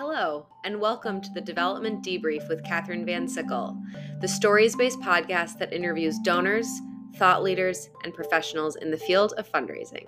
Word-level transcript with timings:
Hello, 0.00 0.46
and 0.64 0.80
welcome 0.80 1.20
to 1.20 1.30
the 1.34 1.42
Development 1.42 2.02
Debrief 2.02 2.48
with 2.48 2.64
Katherine 2.64 3.04
Van 3.04 3.28
Sickle, 3.28 3.78
the 4.22 4.26
stories 4.26 4.74
based 4.74 4.98
podcast 5.00 5.58
that 5.58 5.74
interviews 5.74 6.18
donors, 6.20 6.66
thought 7.16 7.42
leaders, 7.42 7.90
and 8.02 8.14
professionals 8.14 8.76
in 8.76 8.90
the 8.90 8.96
field 8.96 9.34
of 9.36 9.46
fundraising. 9.52 10.06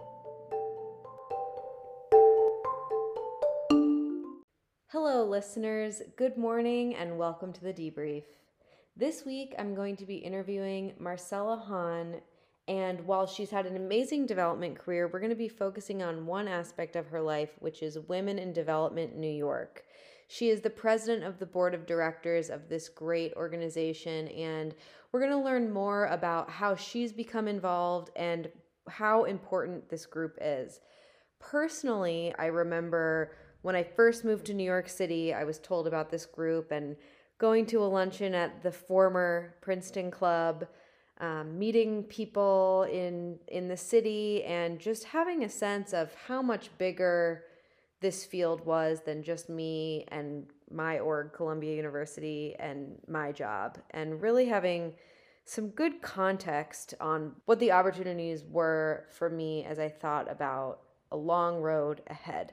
Hello, 4.88 5.26
listeners. 5.28 6.00
Good 6.16 6.38
morning, 6.38 6.94
and 6.94 7.18
welcome 7.18 7.52
to 7.52 7.60
the 7.60 7.74
debrief. 7.74 8.24
This 8.96 9.26
week, 9.26 9.54
I'm 9.58 9.74
going 9.74 9.96
to 9.96 10.06
be 10.06 10.16
interviewing 10.16 10.94
Marcela 10.98 11.58
Hahn, 11.58 12.22
and 12.68 13.00
while 13.06 13.26
she's 13.26 13.50
had 13.50 13.66
an 13.66 13.76
amazing 13.76 14.26
development 14.26 14.78
career, 14.78 15.08
we're 15.08 15.20
going 15.20 15.30
to 15.30 15.36
be 15.36 15.48
focusing 15.48 16.02
on 16.02 16.26
one 16.26 16.46
aspect 16.46 16.94
of 16.94 17.08
her 17.08 17.20
life, 17.20 17.50
which 17.58 17.82
is 17.82 17.98
Women 18.08 18.38
in 18.38 18.52
Development 18.52 19.16
New 19.16 19.30
York. 19.30 19.84
She 20.28 20.48
is 20.48 20.60
the 20.60 20.70
president 20.70 21.24
of 21.24 21.38
the 21.38 21.46
board 21.46 21.74
of 21.74 21.86
directors 21.86 22.50
of 22.50 22.68
this 22.68 22.88
great 22.88 23.34
organization, 23.34 24.28
and 24.28 24.74
we're 25.10 25.20
going 25.20 25.32
to 25.32 25.44
learn 25.44 25.72
more 25.72 26.06
about 26.06 26.48
how 26.48 26.74
she's 26.76 27.12
become 27.12 27.48
involved 27.48 28.10
and 28.16 28.48
how 28.88 29.24
important 29.24 29.88
this 29.88 30.06
group 30.06 30.38
is. 30.40 30.80
Personally, 31.38 32.32
I 32.38 32.46
remember 32.46 33.36
when 33.62 33.76
I 33.76 33.82
first 33.82 34.24
moved 34.24 34.46
to 34.46 34.54
New 34.54 34.64
York 34.64 34.88
City, 34.88 35.34
I 35.34 35.44
was 35.44 35.58
told 35.58 35.86
about 35.86 36.10
this 36.10 36.26
group 36.26 36.70
and 36.70 36.96
going 37.38 37.66
to 37.66 37.82
a 37.82 37.86
luncheon 37.86 38.34
at 38.34 38.62
the 38.62 38.72
former 38.72 39.56
Princeton 39.60 40.10
Club 40.10 40.66
um, 41.22 41.56
meeting 41.56 42.02
people 42.02 42.86
in 42.90 43.38
in 43.46 43.68
the 43.68 43.76
city 43.76 44.42
and 44.44 44.78
just 44.78 45.04
having 45.04 45.44
a 45.44 45.48
sense 45.48 45.94
of 45.94 46.12
how 46.26 46.42
much 46.42 46.76
bigger 46.76 47.44
this 48.00 48.24
field 48.26 48.66
was 48.66 49.00
than 49.06 49.22
just 49.22 49.48
me 49.48 50.04
and 50.08 50.46
my 50.70 50.98
org 50.98 51.32
columbia 51.32 51.76
university 51.76 52.56
and 52.58 52.98
my 53.06 53.30
job. 53.30 53.78
And 53.92 54.20
really 54.20 54.46
having 54.46 54.94
some 55.44 55.68
good 55.68 56.02
context 56.02 56.94
on 57.00 57.32
what 57.44 57.60
the 57.60 57.70
opportunities 57.70 58.44
were 58.48 59.06
for 59.10 59.28
me 59.28 59.64
as 59.64 59.78
i 59.78 59.88
thought 59.88 60.30
about 60.30 60.80
a 61.12 61.16
long 61.16 61.60
road 61.60 62.02
ahead. 62.08 62.52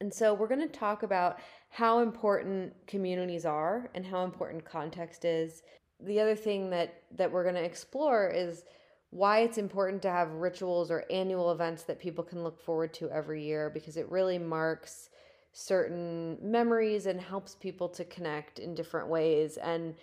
And 0.00 0.12
so 0.12 0.34
we're 0.34 0.48
going 0.48 0.60
to 0.60 0.78
talk 0.78 1.02
about 1.02 1.38
how 1.70 2.00
important 2.00 2.74
communities 2.86 3.46
are 3.46 3.90
and 3.94 4.04
how 4.04 4.24
important 4.24 4.64
context 4.64 5.24
is 5.24 5.62
the 6.04 6.20
other 6.20 6.34
thing 6.34 6.70
that 6.70 7.02
that 7.16 7.30
we're 7.30 7.42
going 7.42 7.54
to 7.54 7.64
explore 7.64 8.28
is 8.28 8.64
why 9.10 9.40
it's 9.40 9.58
important 9.58 10.02
to 10.02 10.10
have 10.10 10.30
rituals 10.32 10.90
or 10.90 11.04
annual 11.10 11.52
events 11.52 11.84
that 11.84 12.00
people 12.00 12.24
can 12.24 12.42
look 12.42 12.60
forward 12.60 12.92
to 12.94 13.08
every 13.10 13.44
year 13.44 13.70
because 13.70 13.96
it 13.96 14.10
really 14.10 14.38
marks 14.38 15.10
certain 15.52 16.36
memories 16.42 17.06
and 17.06 17.20
helps 17.20 17.54
people 17.54 17.88
to 17.88 18.04
connect 18.04 18.58
in 18.58 18.74
different 18.74 19.08
ways 19.08 19.56
and 19.58 19.94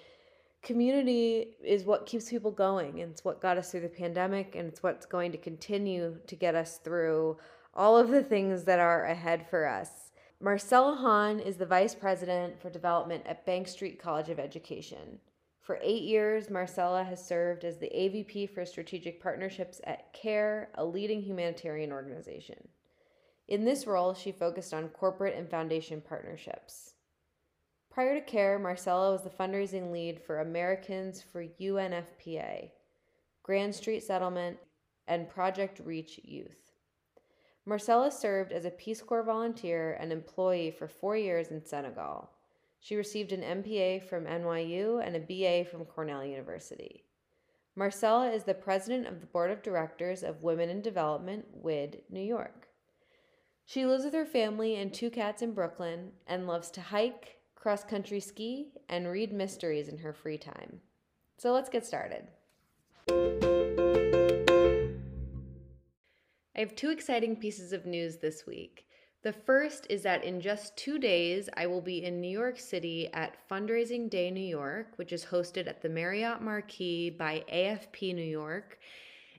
community 0.62 1.56
is 1.64 1.84
what 1.84 2.06
keeps 2.06 2.30
people 2.30 2.52
going 2.52 3.02
and 3.02 3.12
it's 3.12 3.26
what 3.26 3.42
got 3.42 3.58
us 3.58 3.72
through 3.72 3.82
the 3.82 3.90
pandemic 3.90 4.56
and 4.56 4.68
it's 4.68 4.84
what's 4.84 5.06
going 5.06 5.32
to 5.32 5.38
continue 5.38 6.18
to 6.28 6.36
get 6.36 6.56
us 6.56 6.78
through 6.78 7.38
all 7.74 7.98
of 7.98 8.10
the 8.10 8.24
things 8.24 8.64
that 8.66 8.80
are 8.80 9.06
ahead 9.06 9.46
for 9.50 9.68
us. 9.68 10.12
Marcela 10.40 10.96
Hahn 10.96 11.40
is 11.40 11.58
the 11.58 11.66
Vice 11.66 11.96
President 11.96 12.60
for 12.62 12.70
Development 12.70 13.24
at 13.26 13.46
Bank 13.46 13.68
Street 13.68 14.02
College 14.02 14.30
of 14.30 14.40
Education. 14.40 15.20
For 15.72 15.80
eight 15.82 16.04
years, 16.04 16.50
Marcela 16.50 17.02
has 17.02 17.26
served 17.26 17.64
as 17.64 17.78
the 17.78 17.90
AVP 17.96 18.50
for 18.50 18.66
Strategic 18.66 19.24
Partnerships 19.24 19.80
at 19.86 20.12
CARE, 20.12 20.68
a 20.76 20.84
leading 20.84 21.22
humanitarian 21.22 21.94
organization. 21.94 22.58
In 23.48 23.64
this 23.64 23.88
role, 23.88 24.14
she 24.14 24.34
focused 24.34 24.74
on 24.74 24.90
corporate 24.90 25.38
and 25.38 25.50
foundation 25.50 26.02
partnerships. 26.02 26.96
Prior 27.90 28.20
to 28.20 28.26
CARE, 28.26 28.60
Marcela 28.60 29.14
was 29.14 29.24
the 29.24 29.30
fundraising 29.30 29.94
lead 29.94 30.20
for 30.20 30.42
Americans 30.42 31.22
for 31.22 31.46
UNFPA, 31.46 32.72
Grand 33.42 33.74
Street 33.74 34.04
Settlement, 34.04 34.58
and 35.08 35.30
Project 35.30 35.80
Reach 35.86 36.20
Youth. 36.22 36.74
Marcela 37.66 38.12
served 38.12 38.52
as 38.52 38.66
a 38.66 38.72
Peace 38.72 39.02
Corps 39.02 39.24
volunteer 39.24 39.94
and 40.02 40.12
employee 40.12 40.72
for 40.78 40.90
four 40.90 41.16
years 41.16 41.48
in 41.48 41.64
Senegal. 41.64 42.30
She 42.84 42.96
received 42.96 43.32
an 43.32 43.44
MPA 43.44 44.02
from 44.10 44.26
NYU 44.26 45.06
and 45.06 45.16
a 45.16 45.20
BA 45.20 45.70
from 45.70 45.86
Cornell 45.86 46.26
University. 46.26 47.04
Marcela 47.76 48.32
is 48.32 48.44
the 48.44 48.56
president 48.56 49.06
of 49.08 49.22
the 49.22 49.28
board 49.28 49.52
of 49.52 49.62
directors 49.62 50.24
of 50.24 50.42
Women 50.42 50.68
in 50.68 50.82
Development, 50.82 51.46
WID, 51.54 52.02
New 52.10 52.24
York. 52.24 52.70
She 53.68 53.86
lives 53.86 54.04
with 54.04 54.16
her 54.16 54.26
family 54.26 54.78
and 54.78 54.92
two 54.92 55.12
cats 55.12 55.44
in 55.44 55.54
Brooklyn 55.54 56.12
and 56.26 56.48
loves 56.48 56.72
to 56.72 56.82
hike, 56.82 57.38
cross 57.54 57.84
country 57.84 58.20
ski, 58.20 58.74
and 58.90 59.08
read 59.08 59.32
mysteries 59.32 59.88
in 59.88 60.00
her 60.00 60.12
free 60.12 60.40
time. 60.40 60.82
So 61.38 61.54
let's 61.54 61.70
get 61.70 61.86
started. 61.86 62.28
I 66.56 66.60
have 66.60 66.76
two 66.76 66.90
exciting 66.90 67.36
pieces 67.36 67.74
of 67.74 67.86
news 67.86 68.18
this 68.18 68.48
week. 68.48 68.88
The 69.24 69.34
first 69.34 69.86
is 69.90 70.02
that 70.02 70.24
in 70.24 70.42
just 70.42 70.76
two 70.76 70.98
days, 70.98 71.48
I 71.56 71.68
will 71.68 71.82
be 71.82 72.04
in 72.04 72.20
New 72.20 72.28
York 72.28 72.60
City 72.60 73.08
at 73.14 73.38
Fundraising 73.48 74.10
Day 74.10 74.32
New 74.32 74.40
York, 74.40 74.94
which 74.96 75.14
is 75.14 75.26
hosted 75.26 75.68
at 75.68 75.82
the 75.82 75.90
Marriott 75.90 76.42
Marquis 76.42 77.12
by 77.12 77.44
AFP 77.54 78.16
New 78.16 78.24
York. 78.24 78.80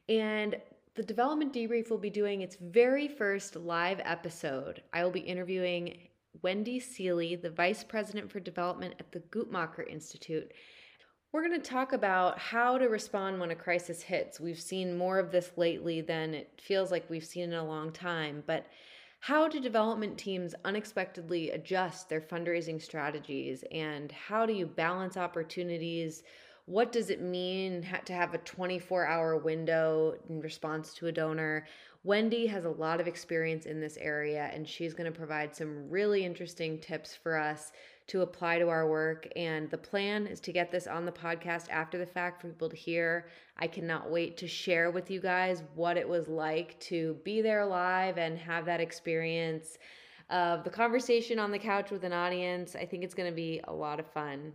And 0.08 0.56
the 0.94 1.02
Development 1.02 1.52
Debrief 1.52 1.90
will 1.90 1.98
be 1.98 2.10
doing 2.10 2.42
its 2.42 2.56
very 2.60 3.08
first 3.08 3.56
live 3.56 4.00
episode. 4.04 4.82
I 4.92 5.02
will 5.02 5.10
be 5.10 5.20
interviewing 5.20 5.98
Wendy 6.42 6.78
Seely, 6.78 7.34
the 7.34 7.50
Vice 7.50 7.82
President 7.82 8.30
for 8.30 8.38
Development 8.38 8.94
at 9.00 9.10
the 9.10 9.20
Guttmacher 9.20 9.88
Institute. 9.88 10.52
We're 11.32 11.46
going 11.48 11.60
to 11.60 11.70
talk 11.70 11.92
about 11.92 12.38
how 12.38 12.78
to 12.78 12.86
respond 12.86 13.40
when 13.40 13.50
a 13.50 13.56
crisis 13.56 14.02
hits. 14.02 14.38
We've 14.38 14.60
seen 14.60 14.96
more 14.96 15.18
of 15.18 15.32
this 15.32 15.50
lately 15.56 16.02
than 16.02 16.34
it 16.34 16.60
feels 16.62 16.92
like 16.92 17.10
we've 17.10 17.24
seen 17.24 17.44
in 17.44 17.54
a 17.54 17.64
long 17.64 17.90
time, 17.90 18.44
but 18.46 18.66
how 19.22 19.46
do 19.46 19.60
development 19.60 20.18
teams 20.18 20.52
unexpectedly 20.64 21.50
adjust 21.50 22.08
their 22.08 22.20
fundraising 22.20 22.82
strategies? 22.82 23.62
And 23.70 24.10
how 24.10 24.44
do 24.44 24.52
you 24.52 24.66
balance 24.66 25.16
opportunities? 25.16 26.24
What 26.66 26.90
does 26.90 27.08
it 27.08 27.22
mean 27.22 27.86
to 28.04 28.12
have 28.12 28.34
a 28.34 28.38
24 28.38 29.06
hour 29.06 29.36
window 29.36 30.16
in 30.28 30.40
response 30.40 30.92
to 30.94 31.06
a 31.06 31.12
donor? 31.12 31.68
Wendy 32.02 32.48
has 32.48 32.64
a 32.64 32.70
lot 32.70 33.00
of 33.00 33.06
experience 33.06 33.66
in 33.66 33.80
this 33.80 33.96
area 33.98 34.50
and 34.52 34.68
she's 34.68 34.92
going 34.92 35.12
to 35.12 35.16
provide 35.16 35.54
some 35.54 35.88
really 35.88 36.24
interesting 36.24 36.80
tips 36.80 37.14
for 37.14 37.38
us 37.38 37.70
to 38.08 38.22
apply 38.22 38.58
to 38.58 38.68
our 38.68 38.88
work. 38.88 39.28
And 39.36 39.70
the 39.70 39.78
plan 39.78 40.26
is 40.26 40.40
to 40.40 40.52
get 40.52 40.70
this 40.70 40.86
on 40.86 41.04
the 41.04 41.12
podcast 41.12 41.68
after 41.70 41.98
the 41.98 42.06
fact 42.06 42.40
for 42.40 42.48
people 42.48 42.68
to 42.68 42.76
hear. 42.76 43.26
I 43.58 43.66
cannot 43.66 44.10
wait 44.10 44.36
to 44.38 44.48
share 44.48 44.90
with 44.90 45.10
you 45.10 45.20
guys 45.20 45.62
what 45.74 45.96
it 45.96 46.08
was 46.08 46.28
like 46.28 46.78
to 46.80 47.16
be 47.24 47.42
there 47.42 47.64
live 47.66 48.18
and 48.18 48.38
have 48.38 48.64
that 48.66 48.80
experience 48.80 49.78
of 50.30 50.64
the 50.64 50.70
conversation 50.70 51.38
on 51.38 51.50
the 51.50 51.58
couch 51.58 51.90
with 51.90 52.04
an 52.04 52.12
audience. 52.12 52.74
I 52.74 52.86
think 52.86 53.04
it's 53.04 53.14
going 53.14 53.30
to 53.30 53.36
be 53.36 53.60
a 53.64 53.72
lot 53.72 54.00
of 54.00 54.06
fun. 54.06 54.52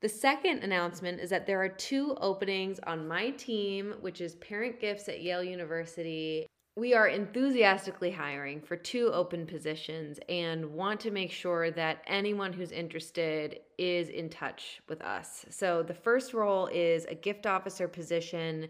The 0.00 0.08
second 0.08 0.64
announcement 0.64 1.20
is 1.20 1.30
that 1.30 1.46
there 1.46 1.62
are 1.62 1.68
two 1.68 2.16
openings 2.20 2.80
on 2.88 3.06
my 3.06 3.30
team, 3.30 3.94
which 4.00 4.20
is 4.20 4.34
Parent 4.36 4.80
Gifts 4.80 5.08
at 5.08 5.22
Yale 5.22 5.44
University 5.44 6.48
we 6.74 6.94
are 6.94 7.08
enthusiastically 7.08 8.10
hiring 8.10 8.60
for 8.60 8.76
two 8.76 9.10
open 9.12 9.46
positions 9.46 10.18
and 10.30 10.64
want 10.64 11.00
to 11.00 11.10
make 11.10 11.30
sure 11.30 11.70
that 11.70 12.02
anyone 12.06 12.52
who's 12.52 12.72
interested 12.72 13.60
is 13.76 14.08
in 14.08 14.30
touch 14.30 14.80
with 14.88 15.02
us. 15.02 15.44
So, 15.50 15.82
the 15.82 15.94
first 15.94 16.32
role 16.32 16.68
is 16.72 17.04
a 17.04 17.14
gift 17.14 17.46
officer 17.46 17.88
position, 17.88 18.68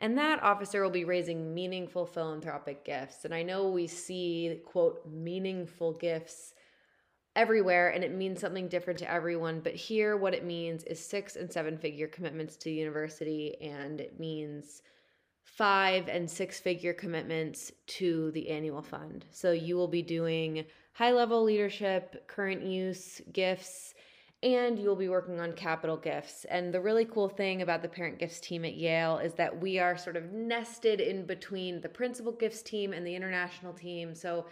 and 0.00 0.18
that 0.18 0.42
officer 0.42 0.82
will 0.82 0.90
be 0.90 1.04
raising 1.04 1.54
meaningful 1.54 2.06
philanthropic 2.06 2.84
gifts. 2.84 3.24
And 3.24 3.32
I 3.32 3.44
know 3.44 3.68
we 3.68 3.86
see, 3.86 4.60
quote, 4.64 5.06
meaningful 5.08 5.92
gifts 5.92 6.54
everywhere 7.36 7.90
and 7.90 8.02
it 8.02 8.12
means 8.12 8.40
something 8.40 8.66
different 8.66 8.98
to 8.98 9.08
everyone 9.08 9.60
but 9.60 9.72
here 9.72 10.16
what 10.16 10.34
it 10.34 10.44
means 10.44 10.82
is 10.84 10.98
six 10.98 11.36
and 11.36 11.52
seven 11.52 11.78
figure 11.78 12.08
commitments 12.08 12.56
to 12.56 12.64
the 12.64 12.74
university 12.74 13.54
and 13.60 14.00
it 14.00 14.18
means 14.18 14.82
five 15.56 16.08
and 16.08 16.30
six 16.30 16.60
figure 16.60 16.92
commitments 16.92 17.72
to 17.86 18.30
the 18.32 18.48
annual 18.48 18.82
fund. 18.82 19.24
So 19.30 19.52
you 19.52 19.76
will 19.76 19.88
be 19.88 20.02
doing 20.02 20.64
high 20.92 21.12
level 21.12 21.42
leadership, 21.42 22.26
current 22.28 22.62
use 22.62 23.20
gifts, 23.32 23.94
and 24.42 24.78
you'll 24.78 24.94
be 24.94 25.08
working 25.08 25.40
on 25.40 25.52
capital 25.54 25.96
gifts. 25.96 26.44
And 26.44 26.72
the 26.72 26.80
really 26.80 27.04
cool 27.04 27.28
thing 27.28 27.62
about 27.62 27.82
the 27.82 27.88
parent 27.88 28.18
gifts 28.18 28.40
team 28.40 28.64
at 28.64 28.76
Yale 28.76 29.18
is 29.18 29.34
that 29.34 29.60
we 29.60 29.78
are 29.78 29.96
sort 29.96 30.16
of 30.16 30.32
nested 30.32 31.00
in 31.00 31.26
between 31.26 31.80
the 31.80 31.88
principal 31.88 32.32
gifts 32.32 32.62
team 32.62 32.92
and 32.92 33.04
the 33.06 33.16
international 33.16 33.72
team. 33.72 34.14
So 34.14 34.46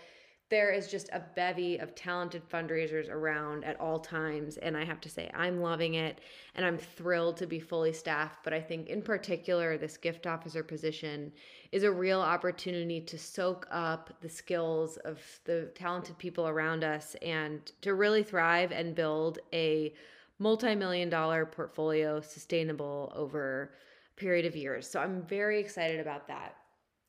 there 0.48 0.70
is 0.70 0.88
just 0.88 1.08
a 1.12 1.22
bevy 1.34 1.76
of 1.78 1.94
talented 1.96 2.48
fundraisers 2.48 3.10
around 3.10 3.64
at 3.64 3.80
all 3.80 3.98
times. 3.98 4.56
And 4.58 4.76
I 4.76 4.84
have 4.84 5.00
to 5.00 5.08
say, 5.08 5.28
I'm 5.34 5.60
loving 5.60 5.94
it 5.94 6.20
and 6.54 6.64
I'm 6.64 6.78
thrilled 6.78 7.36
to 7.38 7.46
be 7.46 7.58
fully 7.58 7.92
staffed. 7.92 8.44
But 8.44 8.52
I 8.52 8.60
think, 8.60 8.88
in 8.88 9.02
particular, 9.02 9.76
this 9.76 9.96
gift 9.96 10.26
officer 10.26 10.62
position 10.62 11.32
is 11.72 11.82
a 11.82 11.90
real 11.90 12.20
opportunity 12.20 13.00
to 13.00 13.18
soak 13.18 13.66
up 13.72 14.12
the 14.20 14.28
skills 14.28 14.98
of 14.98 15.20
the 15.44 15.70
talented 15.74 16.16
people 16.18 16.46
around 16.46 16.84
us 16.84 17.16
and 17.22 17.72
to 17.80 17.94
really 17.94 18.22
thrive 18.22 18.70
and 18.70 18.94
build 18.94 19.40
a 19.52 19.92
multi 20.38 20.76
million 20.76 21.08
dollar 21.08 21.44
portfolio 21.44 22.20
sustainable 22.20 23.12
over 23.16 23.72
a 24.16 24.20
period 24.20 24.46
of 24.46 24.54
years. 24.54 24.88
So 24.88 25.00
I'm 25.00 25.22
very 25.22 25.58
excited 25.58 25.98
about 25.98 26.28
that. 26.28 26.56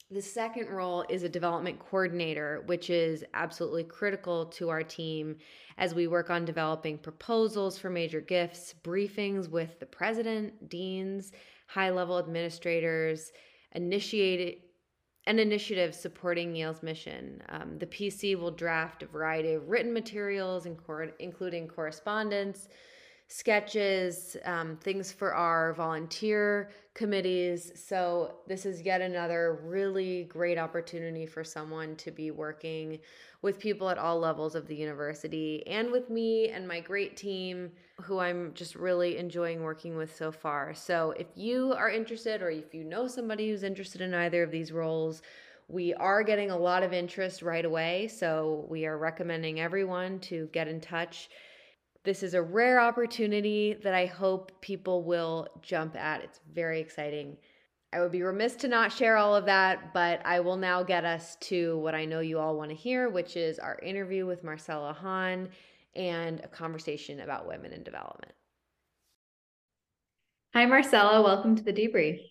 The 0.10 0.22
second 0.22 0.70
role 0.70 1.04
is 1.10 1.24
a 1.24 1.30
development 1.30 1.80
coordinator, 1.80 2.64
which 2.68 2.90
is 2.90 3.26
absolutely 3.34 3.84
critical 3.84 4.46
to 4.46 4.70
our 4.70 4.82
team 4.82 5.36
as 5.78 5.94
we 5.94 6.08
work 6.08 6.30
on 6.30 6.46
developing 6.46 6.98
proposals 6.98 7.78
for 7.78 7.90
major 7.90 8.22
gifts, 8.22 8.74
briefings 8.86 9.50
with 9.50 9.82
the 9.82 9.86
president, 9.86 10.70
deans, 10.70 11.34
high 11.68 11.90
level 11.90 12.18
administrators, 12.20 13.34
initiated 13.74 14.62
an 15.26 15.40
initiative 15.40 15.94
supporting 15.94 16.56
Yale's 16.56 16.82
mission. 16.82 17.44
Um, 17.50 17.78
the 17.78 17.86
PC 17.86 18.40
will 18.40 18.52
draft 18.52 19.04
a 19.04 19.08
variety 19.08 19.56
of 19.56 19.68
written 19.68 19.92
materials, 19.92 20.66
including 20.66 21.68
correspondence, 21.68 22.70
sketches, 23.30 24.38
um, 24.46 24.78
things 24.78 25.12
for 25.12 25.34
our 25.34 25.74
volunteer 25.74 26.70
committees. 26.94 27.74
So, 27.76 28.36
this 28.48 28.66
is 28.66 28.82
yet 28.82 29.02
another 29.02 29.60
really 29.64 30.24
great 30.26 30.58
opportunity 30.58 31.26
for 31.26 31.44
someone 31.44 31.96
to 31.98 32.12
be 32.12 32.32
working 32.32 33.00
with 33.42 33.60
people 33.60 33.90
at 33.90 33.98
all 33.98 34.18
levels 34.18 34.56
of 34.56 34.68
the 34.68 34.76
university 34.76 35.66
and 35.68 35.92
with 35.92 36.10
me 36.10 36.50
and 36.50 36.68
my 36.68 36.80
great 36.80 37.18
team 37.18 37.72
who 38.02 38.20
I'm 38.20 38.54
just 38.54 38.76
really 38.76 39.18
enjoying 39.18 39.62
working 39.62 39.98
with 39.98 40.16
so 40.16 40.32
far. 40.32 40.74
So, 40.74 41.12
if 41.12 41.28
you 41.36 41.74
are 41.74 41.90
interested 41.90 42.42
or 42.42 42.50
if 42.50 42.74
you 42.74 42.86
know 42.86 43.08
somebody 43.08 43.50
who's 43.50 43.64
interested 43.64 44.00
in 44.00 44.14
either 44.14 44.42
of 44.42 44.52
these 44.52 44.72
roles, 44.72 45.22
we 45.68 45.94
are 45.96 46.24
getting 46.24 46.50
a 46.50 46.58
lot 46.58 46.82
of 46.82 46.94
interest 46.94 47.42
right 47.42 47.66
away. 47.66 48.08
So, 48.08 48.66
we 48.70 48.86
are 48.86 48.98
recommending 48.98 49.60
everyone 49.60 50.20
to 50.22 50.48
get 50.54 50.70
in 50.70 50.80
touch 50.80 51.30
this 52.08 52.24
is 52.24 52.34
a 52.34 52.42
rare 52.42 52.80
opportunity 52.80 53.76
that 53.84 53.94
I 53.94 54.06
hope 54.06 54.54
people 54.62 55.04
will 55.04 55.46
jump 55.62 55.98
at. 55.98 56.24
It's 56.24 56.40
very 56.54 56.80
exciting. 56.80 57.36
I 57.92 58.00
would 58.00 58.14
be 58.14 58.22
remiss 58.22 58.56
to 58.58 58.70
not 58.70 58.94
share 58.94 59.18
all 59.18 59.36
of 59.36 59.44
that, 59.48 59.94
but 59.94 60.26
I 60.26 60.40
will 60.40 60.56
now 60.56 60.84
get 60.84 61.04
us 61.04 61.36
to 61.42 61.78
what 61.80 61.96
I 61.96 62.06
know 62.06 62.22
you 62.22 62.40
all 62.40 62.56
want 62.56 62.70
to 62.70 62.78
hear, 62.78 63.10
which 63.10 63.36
is 63.36 63.60
our 63.60 63.78
interview 63.80 64.26
with 64.26 64.46
Marcela 64.46 64.94
Hahn 64.94 65.50
and 65.98 66.40
a 66.40 66.48
conversation 66.48 67.20
about 67.20 67.46
women 67.46 67.74
in 67.74 67.84
development. 67.84 68.32
Hi, 70.54 70.66
Marcela. 70.66 71.22
Welcome 71.22 71.58
to 71.58 71.64
the 71.64 71.74
debrief. 71.74 72.22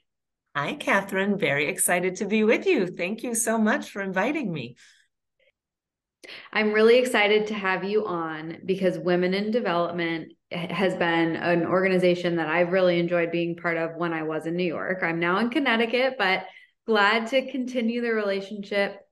Hi, 0.56 0.72
Catherine. 0.76 1.36
Very 1.36 1.68
excited 1.68 2.16
to 2.16 2.24
be 2.24 2.44
with 2.44 2.66
you. 2.66 2.86
Thank 2.86 3.22
you 3.22 3.34
so 3.34 3.58
much 3.58 3.90
for 3.90 4.00
inviting 4.00 4.50
me. 4.50 4.76
I'm 6.52 6.72
really 6.72 6.98
excited 6.98 7.46
to 7.48 7.54
have 7.54 7.84
you 7.84 8.06
on 8.06 8.58
because 8.64 8.98
Women 8.98 9.34
in 9.34 9.50
Development 9.50 10.32
has 10.52 10.94
been 10.94 11.36
an 11.36 11.66
organization 11.66 12.36
that 12.36 12.48
I've 12.48 12.72
really 12.72 12.98
enjoyed 12.98 13.30
being 13.30 13.56
part 13.56 13.76
of 13.76 13.96
when 13.96 14.12
I 14.12 14.22
was 14.22 14.46
in 14.46 14.56
New 14.56 14.64
York. 14.64 15.02
I'm 15.02 15.20
now 15.20 15.38
in 15.38 15.50
Connecticut, 15.50 16.14
but 16.18 16.46
glad 16.86 17.28
to 17.28 17.50
continue 17.50 18.00
the 18.00 18.12
relationship 18.12 19.05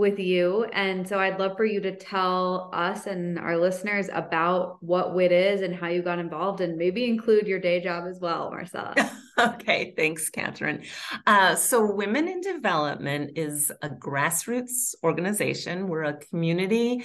with 0.00 0.18
you. 0.18 0.64
And 0.72 1.06
so 1.06 1.20
I'd 1.20 1.38
love 1.38 1.56
for 1.56 1.64
you 1.64 1.80
to 1.82 1.94
tell 1.94 2.70
us 2.72 3.06
and 3.06 3.38
our 3.38 3.56
listeners 3.56 4.08
about 4.12 4.82
what 4.82 5.14
WID 5.14 5.30
is 5.30 5.60
and 5.60 5.74
how 5.74 5.88
you 5.88 6.02
got 6.02 6.18
involved 6.18 6.60
and 6.60 6.76
maybe 6.76 7.04
include 7.04 7.46
your 7.46 7.60
day 7.60 7.80
job 7.80 8.06
as 8.08 8.18
well, 8.18 8.50
Marcela. 8.50 8.94
okay, 9.38 9.94
thanks, 9.96 10.28
Catherine. 10.30 10.82
Uh, 11.26 11.54
so, 11.54 11.94
Women 11.94 12.26
in 12.26 12.40
Development 12.40 13.32
is 13.36 13.70
a 13.82 13.88
grassroots 13.88 14.94
organization. 15.04 15.86
We're 15.86 16.04
a 16.04 16.18
community 16.18 17.04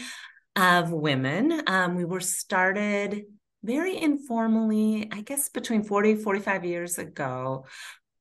of 0.56 0.92
women. 0.92 1.62
Um, 1.68 1.96
we 1.96 2.06
were 2.06 2.22
started 2.22 3.26
very 3.64 4.02
informally, 4.02 5.10
I 5.12 5.22
guess 5.22 5.50
between 5.50 5.84
40, 5.84 6.16
45 6.16 6.66
years 6.66 6.98
ago 6.98 7.66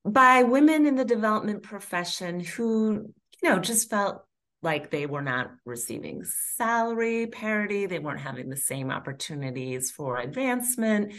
by 0.05 0.43
women 0.43 0.87
in 0.87 0.97
the 0.97 1.05
development 1.05 1.63
profession 1.63 2.41
who, 2.41 3.15
you 3.43 3.49
know, 3.49 3.59
just 3.59 3.89
felt 3.89 4.25
like 4.65 4.91
they 4.91 5.07
were 5.07 5.23
not 5.23 5.51
receiving 5.65 6.25
salary 6.57 7.27
parity 7.27 7.87
they 7.87 7.99
weren't 7.99 8.21
having 8.21 8.49
the 8.49 8.57
same 8.57 8.91
opportunities 8.91 9.91
for 9.91 10.19
advancement. 10.19 11.13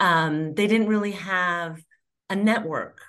Um, 0.00 0.54
they 0.54 0.66
didn't 0.66 0.88
really 0.88 1.12
have 1.12 1.80
a 2.30 2.34
network 2.34 3.00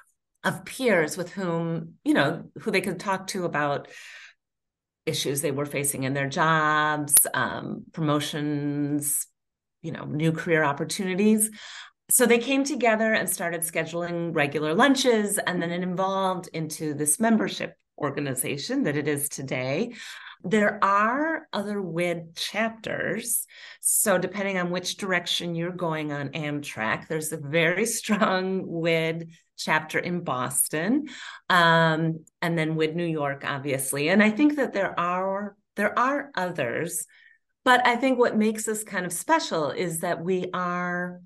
of 0.43 0.65
peers 0.65 1.17
with 1.17 1.31
whom 1.31 1.95
you 2.03 2.13
know 2.13 2.43
who 2.59 2.69
they 2.69 2.81
could 2.81 2.99
talk 2.99 3.27
to 3.27 3.45
about 3.45 3.87
issues 5.05 5.41
they 5.41 5.51
were 5.51 5.65
facing 5.65 6.03
in 6.03 6.13
their 6.13 6.29
jobs 6.29 7.25
um, 7.33 7.85
promotions 7.93 9.25
you 9.81 9.91
know 9.91 10.05
new 10.05 10.31
career 10.31 10.63
opportunities. 10.63 11.49
So 12.09 12.25
they 12.25 12.39
came 12.39 12.63
together 12.63 13.13
and 13.13 13.29
started 13.29 13.61
scheduling 13.61 14.33
regular 14.33 14.73
lunches 14.73 15.37
and 15.39 15.61
then 15.61 15.71
it 15.71 15.83
evolved 15.83 16.49
into 16.53 16.93
this 16.93 17.19
membership 17.19 17.75
organization 17.97 18.83
that 18.83 18.97
it 18.97 19.07
is 19.07 19.29
today. 19.29 19.93
There 20.43 20.83
are 20.83 21.47
other 21.51 21.81
WID 21.81 22.35
chapters. 22.35 23.45
So, 23.81 24.17
depending 24.17 24.57
on 24.57 24.69
which 24.69 24.97
direction 24.97 25.55
you're 25.55 25.71
going 25.71 26.11
on 26.11 26.29
Amtrak, 26.29 27.07
there's 27.07 27.31
a 27.31 27.37
very 27.37 27.85
strong 27.99 28.63
WID 28.65 29.31
chapter 29.57 29.97
in 29.97 30.21
Boston, 30.21 31.07
um, 31.49 32.23
and 32.41 32.57
then 32.57 32.75
WID 32.75 32.95
New 32.95 33.05
York, 33.05 33.43
obviously. 33.45 34.09
And 34.09 34.21
I 34.21 34.29
think 34.29 34.57
that 34.57 34.73
there 34.73 34.97
are 34.99 35.55
there 35.75 35.97
are 35.97 36.31
others, 36.35 37.05
but 37.65 37.85
I 37.85 37.95
think 37.95 38.17
what 38.17 38.37
makes 38.37 38.67
us 38.67 38.83
kind 38.83 39.05
of 39.05 39.13
special 39.13 39.71
is 39.71 39.99
that 39.99 40.23
we 40.23 40.49
are, 40.53 41.21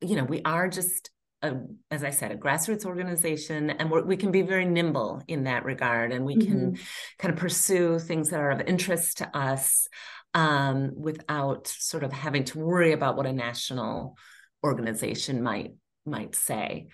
you 0.00 0.16
know, 0.16 0.24
we 0.24 0.42
are 0.44 0.68
just 0.68 1.10
a, 1.42 1.56
as 1.90 2.04
I 2.04 2.10
said, 2.10 2.32
a 2.32 2.36
grassroots 2.36 2.84
organization, 2.84 3.70
and 3.70 3.90
we 3.90 4.16
can 4.16 4.30
be 4.30 4.42
very 4.42 4.66
nimble 4.66 5.22
in 5.26 5.44
that 5.44 5.64
regard, 5.64 6.12
and 6.12 6.24
we 6.24 6.36
mm-hmm. 6.36 6.50
can 6.50 6.78
kind 7.18 7.32
of 7.34 7.40
pursue 7.40 7.98
things 7.98 8.30
that 8.30 8.40
are 8.40 8.50
of 8.50 8.60
interest 8.62 9.18
to 9.18 9.36
us 9.36 9.88
um, 10.34 10.92
without 10.96 11.66
sort 11.66 12.04
of 12.04 12.12
having 12.12 12.44
to 12.44 12.58
worry 12.58 12.92
about 12.92 13.16
what 13.16 13.26
a 13.26 13.32
national 13.32 14.16
organization 14.62 15.42
might 15.42 15.72
might 16.06 16.34
say. 16.34 16.88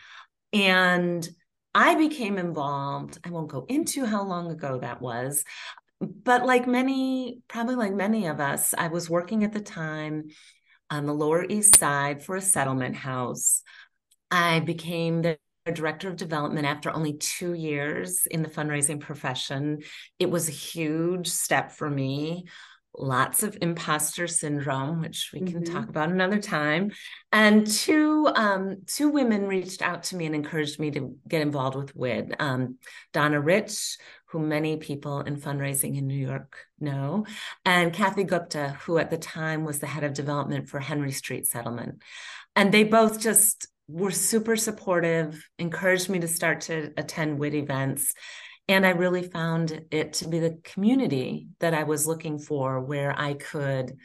And 0.52 1.28
I 1.74 1.94
became 1.96 2.38
involved. 2.38 3.18
I 3.24 3.30
won't 3.30 3.50
go 3.50 3.66
into 3.68 4.06
how 4.06 4.24
long 4.24 4.50
ago 4.50 4.78
that 4.78 5.02
was, 5.02 5.44
but 6.00 6.46
like 6.46 6.66
many, 6.66 7.40
probably 7.48 7.74
like 7.74 7.92
many 7.92 8.26
of 8.26 8.40
us, 8.40 8.74
I 8.76 8.88
was 8.88 9.10
working 9.10 9.44
at 9.44 9.52
the 9.52 9.60
time 9.60 10.24
on 10.90 11.06
the 11.06 11.14
Lower 11.14 11.44
East 11.44 11.78
Side 11.78 12.22
for 12.22 12.36
a 12.36 12.40
settlement 12.40 12.96
house. 12.96 13.62
I 14.36 14.60
became 14.60 15.22
the 15.22 15.38
director 15.72 16.08
of 16.08 16.16
development 16.16 16.66
after 16.66 16.90
only 16.90 17.14
two 17.14 17.54
years 17.54 18.26
in 18.26 18.42
the 18.42 18.50
fundraising 18.50 19.00
profession. 19.00 19.78
It 20.18 20.30
was 20.30 20.48
a 20.48 20.52
huge 20.52 21.28
step 21.28 21.72
for 21.72 21.88
me. 21.88 22.44
Lots 22.98 23.42
of 23.42 23.56
imposter 23.62 24.26
syndrome, 24.26 25.00
which 25.00 25.30
we 25.32 25.40
can 25.40 25.62
mm-hmm. 25.62 25.74
talk 25.74 25.88
about 25.88 26.10
another 26.10 26.38
time. 26.38 26.92
And 27.32 27.66
two 27.66 28.28
um, 28.34 28.82
two 28.86 29.08
women 29.08 29.46
reached 29.46 29.80
out 29.80 30.02
to 30.04 30.16
me 30.16 30.26
and 30.26 30.34
encouraged 30.34 30.78
me 30.78 30.90
to 30.90 31.16
get 31.26 31.40
involved 31.40 31.76
with 31.76 31.96
WID. 31.96 32.36
Um, 32.38 32.76
Donna 33.14 33.40
Rich, 33.40 33.96
who 34.26 34.38
many 34.38 34.76
people 34.76 35.20
in 35.20 35.36
fundraising 35.36 35.96
in 35.96 36.06
New 36.06 36.26
York 36.26 36.58
know, 36.78 37.24
and 37.64 37.92
Kathy 37.92 38.24
Gupta, 38.24 38.76
who 38.82 38.98
at 38.98 39.10
the 39.10 39.18
time 39.18 39.64
was 39.64 39.78
the 39.78 39.86
head 39.86 40.04
of 40.04 40.12
development 40.12 40.68
for 40.68 40.78
Henry 40.78 41.12
Street 41.12 41.46
Settlement. 41.46 42.02
And 42.54 42.72
they 42.72 42.84
both 42.84 43.20
just 43.20 43.68
were 43.88 44.10
super 44.10 44.56
supportive, 44.56 45.48
encouraged 45.58 46.08
me 46.08 46.18
to 46.18 46.28
start 46.28 46.62
to 46.62 46.92
attend 46.96 47.38
WID 47.38 47.54
events. 47.54 48.14
And 48.68 48.84
I 48.84 48.90
really 48.90 49.22
found 49.22 49.84
it 49.90 50.14
to 50.14 50.28
be 50.28 50.40
the 50.40 50.58
community 50.64 51.48
that 51.60 51.72
I 51.72 51.84
was 51.84 52.06
looking 52.06 52.38
for, 52.38 52.80
where 52.80 53.14
I 53.16 53.34
could, 53.34 53.96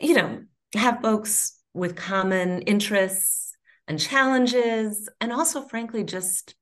you 0.00 0.14
know, 0.14 0.42
have 0.74 1.00
folks 1.00 1.58
with 1.72 1.96
common 1.96 2.62
interests 2.62 3.56
and 3.86 3.98
challenges, 3.98 5.08
and 5.18 5.32
also, 5.32 5.62
frankly, 5.62 6.04
just 6.04 6.54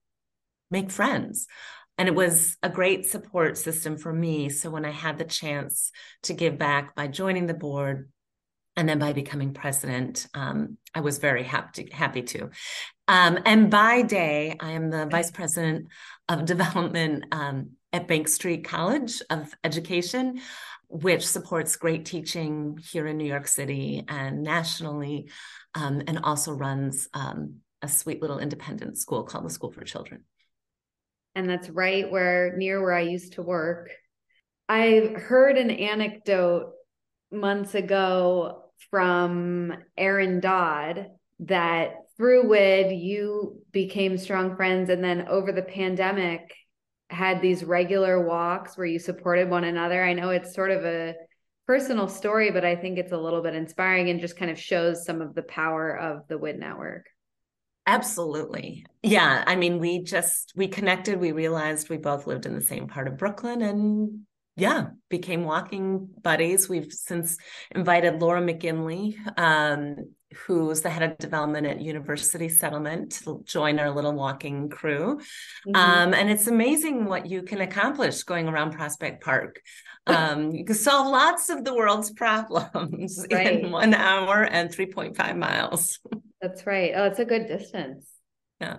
make 0.71 0.93
friends. 0.93 1.49
And 1.99 2.09
it 2.09 2.15
was 2.15 2.57
a 2.63 2.69
great 2.69 3.07
support 3.07 3.59
system 3.59 3.97
for 3.97 4.13
me. 4.13 4.49
So 4.49 4.71
when 4.71 4.85
I 4.85 4.91
had 4.91 5.19
the 5.19 5.25
chance 5.25 5.91
to 6.25 6.35
give 6.35 6.57
back 6.57 6.95
by 6.95 7.09
joining 7.09 7.47
the 7.47 7.55
board, 7.55 8.11
And 8.77 8.89
then 8.89 8.99
by 8.99 9.13
becoming 9.13 9.55
president, 9.55 10.27
um, 10.35 10.77
I 10.95 11.01
was 11.01 11.19
very 11.19 11.43
happy, 11.43 11.89
happy 11.91 12.23
to. 12.23 12.51
Um, 13.09 13.39
and 13.47 13.71
by 13.71 14.03
day, 14.03 14.57
I 14.61 14.73
am 14.73 14.91
the 14.91 15.07
vice 15.07 15.31
president 15.31 15.89
of 16.29 16.45
development 16.45 17.25
um, 17.33 17.71
at 17.93 18.09
Bank 18.09 18.29
Street 18.29 18.65
College 18.65 19.23
of 19.31 19.55
Education, 19.65 20.41
which 20.89 21.27
supports 21.27 21.77
great 21.77 22.05
teaching 22.05 22.79
here 22.91 23.07
in 23.07 23.17
New 23.17 23.27
York 23.27 23.49
City 23.49 24.05
and 24.09 24.43
nationally, 24.43 25.31
um, 25.75 26.03
and 26.07 26.21
also 26.23 26.53
runs 26.53 27.09
um, 27.15 27.57
a 27.83 27.89
sweet 27.89 28.21
little 28.21 28.39
independent 28.39 28.99
school 28.99 29.25
called 29.25 29.45
the 29.45 29.51
School 29.51 29.73
for 29.73 29.85
Children. 29.85 30.25
And 31.35 31.49
that's 31.49 31.69
right 31.69 32.11
where 32.11 32.57
near 32.57 32.83
where 32.83 32.95
I 32.95 33.03
used 33.03 33.35
to 33.35 33.43
work. 33.43 33.91
I 34.69 35.15
heard 35.17 35.59
an 35.59 35.71
anecdote 35.71 36.73
months 37.31 37.75
ago 37.75 38.66
from 38.91 39.73
Aaron 39.97 40.41
Dodd 40.41 41.07
that 41.41 41.95
through 42.17 42.49
WID 42.49 42.93
you 42.93 43.63
became 43.73 44.17
strong 44.17 44.57
friends 44.57 44.89
and 44.91 45.05
then 45.05 45.29
over 45.29 45.53
the 45.53 45.63
pandemic 45.63 46.55
had 47.11 47.41
these 47.41 47.63
regular 47.63 48.27
walks 48.27 48.77
where 48.77 48.87
you 48.87 48.99
supported 48.99 49.49
one 49.51 49.65
another. 49.65 50.03
I 50.03 50.13
know 50.13 50.31
it's 50.31 50.55
sort 50.55 50.71
of 50.71 50.85
a 50.85 51.15
personal 51.67 52.09
story, 52.09 52.51
but 52.51 52.65
I 52.65 52.77
think 52.77 52.99
it's 52.99 53.13
a 53.13 53.19
little 53.19 53.43
bit 53.43 53.55
inspiring 53.55 54.09
and 54.09 54.21
just 54.21 54.37
kind 54.37 54.51
of 54.51 54.59
shows 54.59 55.05
some 55.05 55.21
of 55.21 55.35
the 55.35 55.43
power 55.43 55.97
of 55.97 56.27
the 56.29 56.39
WID 56.39 56.59
network. 56.59 57.07
Absolutely. 57.87 58.85
Yeah. 59.03 59.45
I 59.47 59.55
mean, 59.55 59.79
we 59.79 60.03
just, 60.03 60.53
we 60.57 60.67
connected, 60.67 61.21
we 61.21 61.31
realized 61.31 61.89
we 61.89 61.99
both 61.99 62.27
lived 62.27 62.47
in 62.47 62.55
the 62.55 62.61
same 62.61 62.89
part 62.89 63.07
of 63.07 63.17
Brooklyn 63.17 63.63
and 63.63 64.27
yeah, 64.57 64.89
became 65.11 65.45
walking 65.45 66.09
buddies. 66.23 66.69
We've 66.69 66.91
since 66.91 67.37
invited 67.75 68.21
Laura 68.21 68.41
McGinley, 68.41 69.17
um, 69.39 69.97
who's 70.47 70.81
the 70.81 70.89
head 70.89 71.03
of 71.03 71.19
development 71.19 71.67
at 71.67 71.81
University 71.81 72.49
Settlement, 72.49 73.13
to 73.25 73.43
join 73.45 73.79
our 73.79 73.91
little 73.91 74.15
walking 74.15 74.71
crew. 74.71 75.21
Mm-hmm. 75.67 75.77
Um, 75.77 76.15
and 76.15 76.31
it's 76.31 76.47
amazing 76.47 77.05
what 77.05 77.27
you 77.27 77.43
can 77.43 77.61
accomplish 77.61 78.23
going 78.23 78.49
around 78.49 78.73
Prospect 78.73 79.23
Park. 79.23 79.61
Um, 80.07 80.53
you 80.53 80.65
can 80.65 80.77
solve 80.77 81.09
lots 81.09 81.51
of 81.51 81.65
the 81.65 81.75
world's 81.75 82.11
problems 82.13 83.27
right. 83.33 83.65
in 83.65 83.71
one 83.71 83.93
hour 83.93 84.43
and 84.45 84.71
3.5 84.71 85.37
miles. 85.37 85.99
That's 86.41 86.65
right. 86.65 86.93
Oh, 86.95 87.05
it's 87.05 87.19
a 87.19 87.25
good 87.25 87.47
distance. 87.49 88.07
Yeah. 88.61 88.79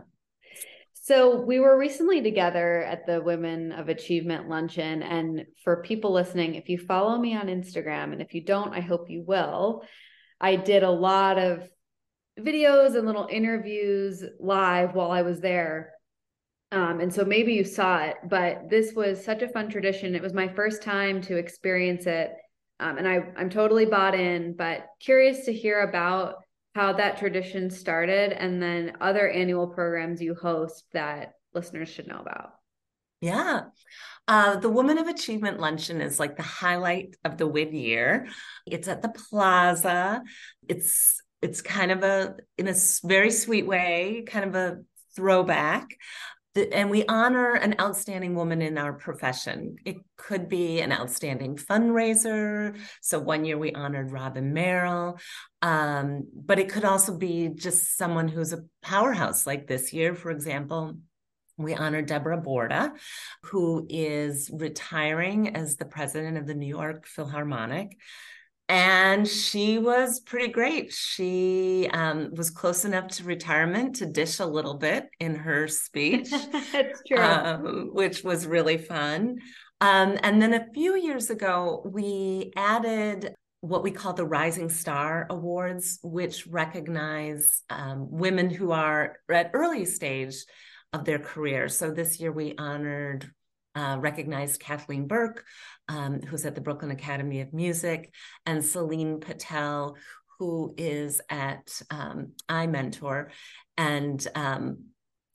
So 1.07 1.39
we 1.39 1.61
were 1.61 1.77
recently 1.77 2.21
together 2.21 2.83
at 2.83 3.05
the 3.05 3.21
Women 3.21 3.71
of 3.71 3.87
Achievement 3.87 4.49
luncheon. 4.49 5.01
And 5.01 5.45
for 5.63 5.81
people 5.81 6.11
listening, 6.11 6.55
if 6.55 6.67
you 6.67 6.77
follow 6.77 7.17
me 7.17 7.33
on 7.33 7.47
Instagram, 7.47 8.11
and 8.11 8.21
if 8.21 8.33
you 8.33 8.43
don't, 8.43 8.73
I 8.73 8.81
hope 8.81 9.09
you 9.09 9.23
will, 9.25 9.85
I 10.41 10.57
did 10.57 10.83
a 10.83 10.91
lot 10.91 11.37
of 11.37 11.65
videos 12.37 12.97
and 12.97 13.07
little 13.07 13.29
interviews 13.31 14.21
live 14.37 14.95
while 14.95 15.09
I 15.09 15.21
was 15.21 15.39
there. 15.39 15.93
Um, 16.73 16.99
and 16.99 17.13
so 17.13 17.23
maybe 17.23 17.53
you 17.53 17.63
saw 17.63 17.99
it, 18.03 18.17
but 18.29 18.69
this 18.69 18.91
was 18.91 19.23
such 19.23 19.41
a 19.41 19.47
fun 19.47 19.69
tradition. 19.69 20.13
It 20.13 20.21
was 20.21 20.33
my 20.33 20.49
first 20.49 20.83
time 20.83 21.21
to 21.21 21.37
experience 21.37 22.05
it. 22.05 22.33
Um, 22.81 22.97
and 22.97 23.07
I, 23.07 23.19
I'm 23.37 23.49
totally 23.49 23.85
bought 23.85 24.13
in, 24.13 24.57
but 24.57 24.85
curious 24.99 25.45
to 25.45 25.53
hear 25.53 25.83
about 25.83 26.35
how 26.77 26.93
that 26.93 27.17
tradition 27.17 27.71
started 27.71 28.31
and 28.33 28.61
then 28.61 28.93
other 29.01 29.27
annual 29.27 29.65
programs 29.65 30.21
you 30.21 30.35
host 30.35 30.83
that 30.93 31.33
listeners 31.55 31.89
should 31.89 32.07
know 32.07 32.19
about. 32.19 32.51
Yeah. 33.19 33.61
Uh, 34.27 34.57
the 34.57 34.69
Woman 34.69 34.99
of 34.99 35.07
Achievement 35.07 35.59
Luncheon 35.59 36.01
is 36.01 36.19
like 36.19 36.37
the 36.37 36.43
highlight 36.43 37.15
of 37.25 37.37
the 37.37 37.47
WID 37.47 37.73
year. 37.73 38.27
It's 38.67 38.87
at 38.87 39.01
the 39.01 39.09
plaza. 39.09 40.21
It's 40.69 41.19
it's 41.41 41.63
kind 41.63 41.91
of 41.91 42.03
a 42.03 42.35
in 42.59 42.67
a 42.67 42.75
very 43.03 43.31
sweet 43.31 43.65
way, 43.65 44.23
kind 44.27 44.45
of 44.45 44.53
a 44.53 44.77
throwback 45.15 45.97
and 46.57 46.89
we 46.89 47.05
honor 47.05 47.53
an 47.53 47.75
outstanding 47.79 48.35
woman 48.35 48.61
in 48.61 48.77
our 48.77 48.93
profession. 48.93 49.77
It 49.85 49.97
could 50.17 50.49
be 50.49 50.81
an 50.81 50.91
outstanding 50.91 51.55
fundraiser. 51.57 52.79
So 53.01 53.19
one 53.19 53.45
year 53.45 53.57
we 53.57 53.73
honored 53.73 54.11
Robin 54.11 54.53
Merrill, 54.53 55.19
um, 55.61 56.27
but 56.33 56.59
it 56.59 56.69
could 56.69 56.85
also 56.85 57.17
be 57.17 57.49
just 57.49 57.97
someone 57.97 58.27
who's 58.27 58.53
a 58.53 58.63
powerhouse. 58.81 59.45
Like 59.45 59.67
this 59.67 59.93
year, 59.93 60.15
for 60.15 60.31
example, 60.31 60.97
we 61.57 61.73
honored 61.73 62.05
Deborah 62.05 62.41
Borda, 62.41 62.91
who 63.43 63.87
is 63.89 64.49
retiring 64.53 65.55
as 65.55 65.75
the 65.75 65.85
president 65.85 66.37
of 66.37 66.45
the 66.45 66.53
New 66.53 66.67
York 66.67 67.07
Philharmonic 67.07 67.97
and 68.69 69.27
she 69.27 69.79
was 69.79 70.19
pretty 70.19 70.49
great. 70.49 70.91
She 70.91 71.89
um, 71.93 72.31
was 72.35 72.49
close 72.49 72.83
enough 72.83 73.07
to 73.09 73.23
retirement 73.23 73.95
to 73.97 74.05
dish 74.05 74.39
a 74.39 74.45
little 74.45 74.73
bit 74.73 75.09
in 75.19 75.35
her 75.35 75.67
speech. 75.67 76.29
That's 76.73 77.01
true. 77.07 77.17
Um, 77.17 77.89
which 77.93 78.23
was 78.23 78.45
really 78.45 78.77
fun. 78.77 79.37
Um, 79.79 80.17
and 80.21 80.41
then 80.41 80.53
a 80.53 80.67
few 80.73 80.97
years 80.97 81.29
ago, 81.29 81.81
we 81.85 82.51
added 82.55 83.35
what 83.61 83.83
we 83.83 83.91
call 83.91 84.13
the 84.13 84.25
Rising 84.25 84.69
Star 84.69 85.27
Awards, 85.29 85.99
which 86.03 86.45
recognize 86.47 87.63
um, 87.69 88.07
women 88.09 88.49
who 88.49 88.71
are 88.71 89.17
at 89.31 89.51
early 89.53 89.85
stage 89.85 90.35
of 90.93 91.05
their 91.05 91.19
career. 91.19 91.69
So 91.69 91.91
this 91.91 92.19
year 92.19 92.31
we 92.31 92.55
honored 92.57 93.31
uh, 93.77 93.97
recognized 93.99 94.59
Kathleen 94.59 95.07
Burke, 95.07 95.43
um, 95.87 96.21
who's 96.21 96.45
at 96.45 96.55
the 96.55 96.61
Brooklyn 96.61 96.91
Academy 96.91 97.41
of 97.41 97.53
Music, 97.53 98.11
and 98.45 98.65
Celine 98.65 99.19
Patel, 99.19 99.95
who 100.39 100.73
is 100.77 101.21
at 101.29 101.79
um, 101.91 102.31
iMentor. 102.49 103.27
And 103.77 104.27
um, 104.33 104.85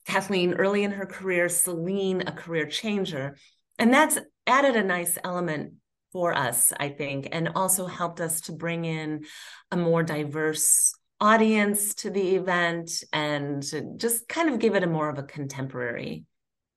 Kathleen, 0.05 0.55
early 0.55 0.83
in 0.83 0.91
her 0.91 1.05
career, 1.05 1.47
Celine, 1.47 2.23
a 2.27 2.33
career 2.33 2.67
changer. 2.67 3.37
And 3.79 3.93
that's 3.93 4.19
added 4.45 4.75
a 4.75 4.83
nice 4.83 5.17
element 5.23 5.75
for 6.11 6.33
us, 6.33 6.73
I 6.77 6.89
think, 6.89 7.29
and 7.31 7.49
also 7.55 7.87
helped 7.87 8.19
us 8.19 8.41
to 8.41 8.51
bring 8.51 8.83
in 8.83 9.25
a 9.71 9.77
more 9.77 10.03
diverse 10.03 10.93
audience 11.21 11.95
to 11.95 12.09
the 12.09 12.35
event 12.35 13.03
and 13.13 13.63
just 13.97 14.27
kind 14.27 14.49
of 14.49 14.59
give 14.59 14.75
it 14.75 14.83
a 14.83 14.87
more 14.87 15.09
of 15.09 15.17
a 15.17 15.23
contemporary 15.23 16.25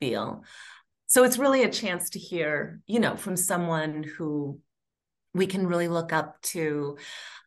feel 0.01 0.45
so 1.07 1.25
it's 1.25 1.39
really 1.39 1.63
a 1.63 1.71
chance 1.71 2.11
to 2.11 2.19
hear 2.19 2.81
you 2.87 3.01
know 3.01 3.17
from 3.17 3.37
someone 3.37 4.03
who 4.03 4.61
we 5.35 5.47
can 5.47 5.67
really 5.67 5.89
look 5.89 6.15
up 6.15 6.41
to 6.41 6.97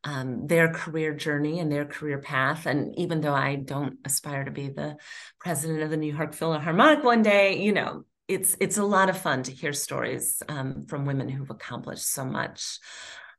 um, 0.04 0.46
their 0.46 0.72
career 0.72 1.16
journey 1.16 1.60
and 1.60 1.72
their 1.72 1.86
career 1.86 2.20
path. 2.20 2.68
And 2.68 2.94
even 3.00 3.22
though 3.22 3.34
i 3.34 3.56
don't 3.56 3.98
aspire 4.06 4.44
to 4.44 4.52
be 4.52 4.70
the 4.70 4.98
president 5.40 5.82
of 5.82 5.90
the 5.90 5.98
new 5.98 6.14
york 6.14 6.34
philharmonic 6.34 7.04
one 7.04 7.22
day 7.22 7.62
you 7.62 7.74
know 7.74 8.04
it's 8.30 8.56
it's 8.60 8.78
a 8.78 8.84
lot 8.84 9.10
of 9.10 9.18
fun 9.18 9.44
to 9.44 9.52
hear 9.52 9.74
stories 9.74 10.42
um, 10.48 10.86
from 10.88 11.06
women 11.06 11.28
who've 11.28 11.50
accomplished 11.50 12.08
so 12.08 12.24
much. 12.24 12.80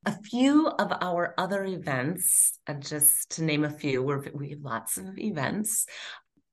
A 0.04 0.20
few 0.22 0.66
of 0.66 0.92
our 1.00 1.34
other 1.38 1.64
events, 1.64 2.58
uh, 2.66 2.74
just 2.74 3.30
to 3.32 3.44
name 3.44 3.64
a 3.64 3.70
few, 3.70 4.02
we 4.02 4.16
we 4.34 4.50
have 4.50 4.62
lots 4.62 4.98
of 4.98 5.16
events. 5.16 5.86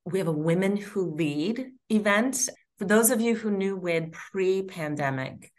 We 0.06 0.20
have 0.20 0.28
a 0.28 0.32
Women 0.32 0.78
Who 0.78 1.16
Lead 1.16 1.72
event 1.90 2.48
for 2.78 2.86
those 2.86 3.10
of 3.10 3.22
you 3.22 3.36
who 3.36 3.52
knew 3.52 3.76
WID 3.76 4.12
pre-pandemic, 4.12 5.52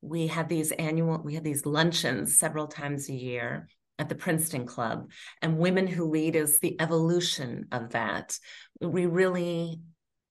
we 0.00 0.26
had 0.26 0.48
these 0.48 0.72
annual, 0.72 1.20
we 1.22 1.34
had 1.34 1.44
these 1.44 1.66
luncheons 1.66 2.38
several 2.38 2.66
times 2.66 3.08
a 3.08 3.14
year 3.14 3.68
at 3.98 4.08
the 4.08 4.14
Princeton 4.14 4.66
Club. 4.66 5.10
And 5.40 5.58
Women 5.58 5.86
Who 5.86 6.10
Lead 6.10 6.34
is 6.34 6.58
the 6.58 6.80
evolution 6.80 7.66
of 7.70 7.90
that. 7.90 8.36
We 8.80 9.06
really, 9.06 9.80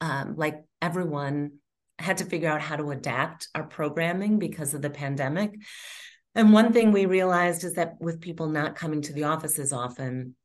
um, 0.01 0.35
like 0.35 0.61
everyone, 0.81 1.53
had 1.99 2.17
to 2.17 2.25
figure 2.25 2.49
out 2.49 2.61
how 2.61 2.75
to 2.75 2.91
adapt 2.91 3.47
our 3.53 3.63
programming 3.63 4.39
because 4.39 4.73
of 4.73 4.81
the 4.81 4.89
pandemic. 4.89 5.53
And 6.33 6.51
one 6.51 6.73
thing 6.73 6.91
we 6.91 7.05
realized 7.05 7.63
is 7.63 7.73
that 7.73 7.95
with 7.99 8.21
people 8.21 8.47
not 8.47 8.75
coming 8.75 9.01
to 9.03 9.13
the 9.13 9.25
offices 9.25 9.71
often, 9.71 10.35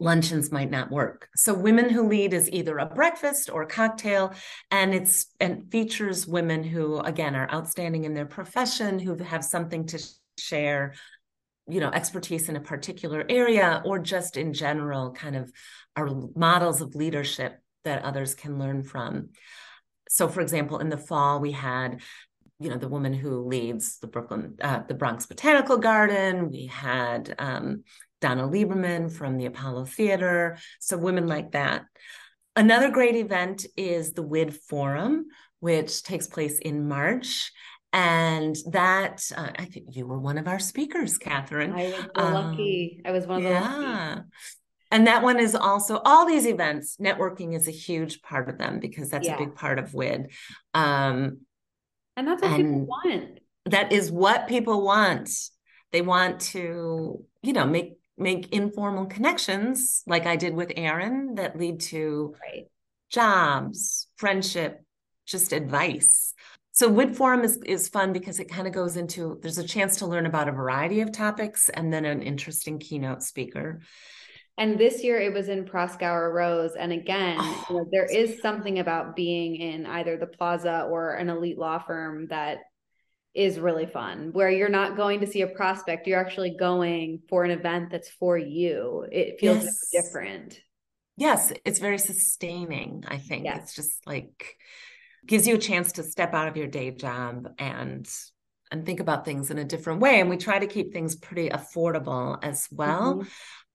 luncheons 0.00 0.50
might 0.50 0.70
not 0.70 0.90
work. 0.90 1.28
So 1.36 1.54
women 1.54 1.88
who 1.88 2.08
lead 2.08 2.34
is 2.34 2.50
either 2.50 2.78
a 2.78 2.86
breakfast 2.86 3.48
or 3.50 3.62
a 3.62 3.66
cocktail 3.66 4.34
and 4.70 4.94
it's 4.94 5.26
and 5.40 5.70
features 5.70 6.26
women 6.26 6.64
who 6.64 6.98
again 6.98 7.34
are 7.34 7.50
outstanding 7.52 8.04
in 8.04 8.14
their 8.14 8.26
profession 8.26 8.98
who 8.98 9.16
have 9.22 9.44
something 9.44 9.86
to 9.86 9.98
share 10.38 10.94
you 11.68 11.80
know 11.80 11.90
expertise 11.90 12.48
in 12.48 12.56
a 12.56 12.60
particular 12.60 13.24
area 13.28 13.82
or 13.84 13.98
just 13.98 14.36
in 14.36 14.52
general 14.52 15.12
kind 15.12 15.36
of 15.36 15.50
are 15.96 16.10
models 16.34 16.80
of 16.80 16.94
leadership 16.94 17.60
that 17.84 18.04
others 18.04 18.34
can 18.34 18.58
learn 18.58 18.82
from. 18.82 19.30
So 20.08 20.28
for 20.28 20.40
example 20.40 20.78
in 20.78 20.88
the 20.88 20.98
fall 20.98 21.40
we 21.40 21.52
had 21.52 22.00
you 22.58 22.68
know 22.68 22.78
the 22.78 22.88
woman 22.88 23.12
who 23.12 23.46
leads 23.46 23.98
the 24.00 24.08
Brooklyn 24.08 24.56
uh, 24.60 24.80
the 24.88 24.94
Bronx 24.94 25.26
Botanical 25.26 25.78
Garden 25.78 26.50
we 26.50 26.66
had 26.66 27.34
um, 27.38 27.84
Donna 28.24 28.48
Lieberman 28.48 29.12
from 29.12 29.36
the 29.36 29.44
Apollo 29.44 29.84
Theater. 29.84 30.56
So 30.80 30.96
women 30.96 31.26
like 31.26 31.52
that. 31.52 31.84
Another 32.56 32.90
great 32.90 33.16
event 33.16 33.66
is 33.76 34.14
the 34.14 34.22
WID 34.22 34.56
Forum, 34.56 35.26
which 35.60 36.02
takes 36.02 36.26
place 36.26 36.58
in 36.58 36.88
March. 36.88 37.52
And 37.92 38.56
that, 38.70 39.30
uh, 39.36 39.50
I 39.58 39.66
think 39.66 39.94
you 39.94 40.06
were 40.06 40.18
one 40.18 40.38
of 40.38 40.48
our 40.48 40.58
speakers, 40.58 41.18
Catherine. 41.18 41.74
I 41.74 41.84
was 41.84 42.06
um, 42.14 42.32
lucky. 42.32 43.02
I 43.04 43.10
was 43.10 43.26
one 43.26 43.36
of 43.38 43.42
the 43.42 43.50
yeah. 43.50 44.14
lucky. 44.14 44.22
And 44.90 45.06
that 45.06 45.22
one 45.22 45.38
is 45.38 45.54
also 45.54 46.00
all 46.06 46.24
these 46.24 46.46
events. 46.46 46.96
Networking 46.96 47.54
is 47.54 47.68
a 47.68 47.72
huge 47.72 48.22
part 48.22 48.48
of 48.48 48.56
them 48.56 48.80
because 48.80 49.10
that's 49.10 49.26
yeah. 49.26 49.34
a 49.34 49.38
big 49.38 49.54
part 49.54 49.78
of 49.78 49.92
WID. 49.92 50.30
Um, 50.72 51.40
and 52.16 52.26
that's 52.26 52.40
what 52.40 52.52
and 52.52 52.56
people 52.56 52.86
want. 52.86 53.40
That 53.66 53.92
is 53.92 54.10
what 54.10 54.48
people 54.48 54.82
want. 54.82 55.28
They 55.92 56.00
want 56.00 56.40
to, 56.52 57.22
you 57.42 57.52
know, 57.52 57.66
make 57.66 57.98
make 58.16 58.52
informal 58.52 59.06
connections 59.06 60.02
like 60.06 60.26
I 60.26 60.36
did 60.36 60.54
with 60.54 60.72
Aaron 60.76 61.34
that 61.34 61.58
lead 61.58 61.80
to 61.80 62.34
right. 62.40 62.66
jobs, 63.10 64.08
friendship, 64.16 64.82
just 65.26 65.52
advice. 65.52 66.34
So 66.72 66.88
WID 66.88 67.16
Forum 67.16 67.42
is, 67.42 67.56
is 67.64 67.88
fun 67.88 68.12
because 68.12 68.40
it 68.40 68.50
kind 68.50 68.66
of 68.66 68.72
goes 68.72 68.96
into 68.96 69.38
there's 69.42 69.58
a 69.58 69.66
chance 69.66 69.96
to 69.98 70.06
learn 70.06 70.26
about 70.26 70.48
a 70.48 70.52
variety 70.52 71.00
of 71.00 71.12
topics 71.12 71.68
and 71.68 71.92
then 71.92 72.04
an 72.04 72.22
interesting 72.22 72.78
keynote 72.78 73.22
speaker. 73.22 73.80
And 74.56 74.78
this 74.78 75.02
year 75.02 75.20
it 75.20 75.32
was 75.32 75.48
in 75.48 75.64
Proskauer 75.64 76.32
Rose. 76.32 76.74
And 76.78 76.92
again, 76.92 77.36
oh, 77.40 77.66
you 77.70 77.76
know, 77.76 77.86
there 77.90 78.06
is 78.06 78.40
something 78.40 78.78
about 78.78 79.16
being 79.16 79.56
in 79.56 79.86
either 79.86 80.16
the 80.16 80.26
plaza 80.26 80.86
or 80.90 81.14
an 81.14 81.28
elite 81.28 81.58
law 81.58 81.78
firm 81.78 82.28
that 82.28 82.58
is 83.34 83.58
really 83.58 83.86
fun 83.86 84.30
where 84.32 84.50
you're 84.50 84.68
not 84.68 84.96
going 84.96 85.20
to 85.20 85.26
see 85.26 85.42
a 85.42 85.46
prospect 85.46 86.06
you're 86.06 86.20
actually 86.20 86.56
going 86.56 87.20
for 87.28 87.44
an 87.44 87.50
event 87.50 87.90
that's 87.90 88.08
for 88.08 88.38
you 88.38 89.06
it 89.10 89.40
feels 89.40 89.64
yes. 89.64 89.88
different 89.92 90.60
yes 91.16 91.52
it's 91.64 91.80
very 91.80 91.98
sustaining 91.98 93.04
i 93.08 93.18
think 93.18 93.44
yes. 93.44 93.62
it's 93.62 93.74
just 93.74 94.06
like 94.06 94.56
gives 95.26 95.46
you 95.46 95.56
a 95.56 95.58
chance 95.58 95.92
to 95.92 96.02
step 96.02 96.34
out 96.34 96.48
of 96.48 96.56
your 96.56 96.68
day 96.68 96.90
job 96.90 97.48
and 97.58 98.08
and 98.70 98.86
think 98.86 99.00
about 99.00 99.24
things 99.24 99.50
in 99.50 99.58
a 99.58 99.64
different 99.64 100.00
way 100.00 100.20
and 100.20 100.30
we 100.30 100.36
try 100.36 100.58
to 100.58 100.66
keep 100.66 100.92
things 100.92 101.16
pretty 101.16 101.48
affordable 101.48 102.38
as 102.42 102.68
well 102.70 103.14
mm-hmm. 103.14 103.28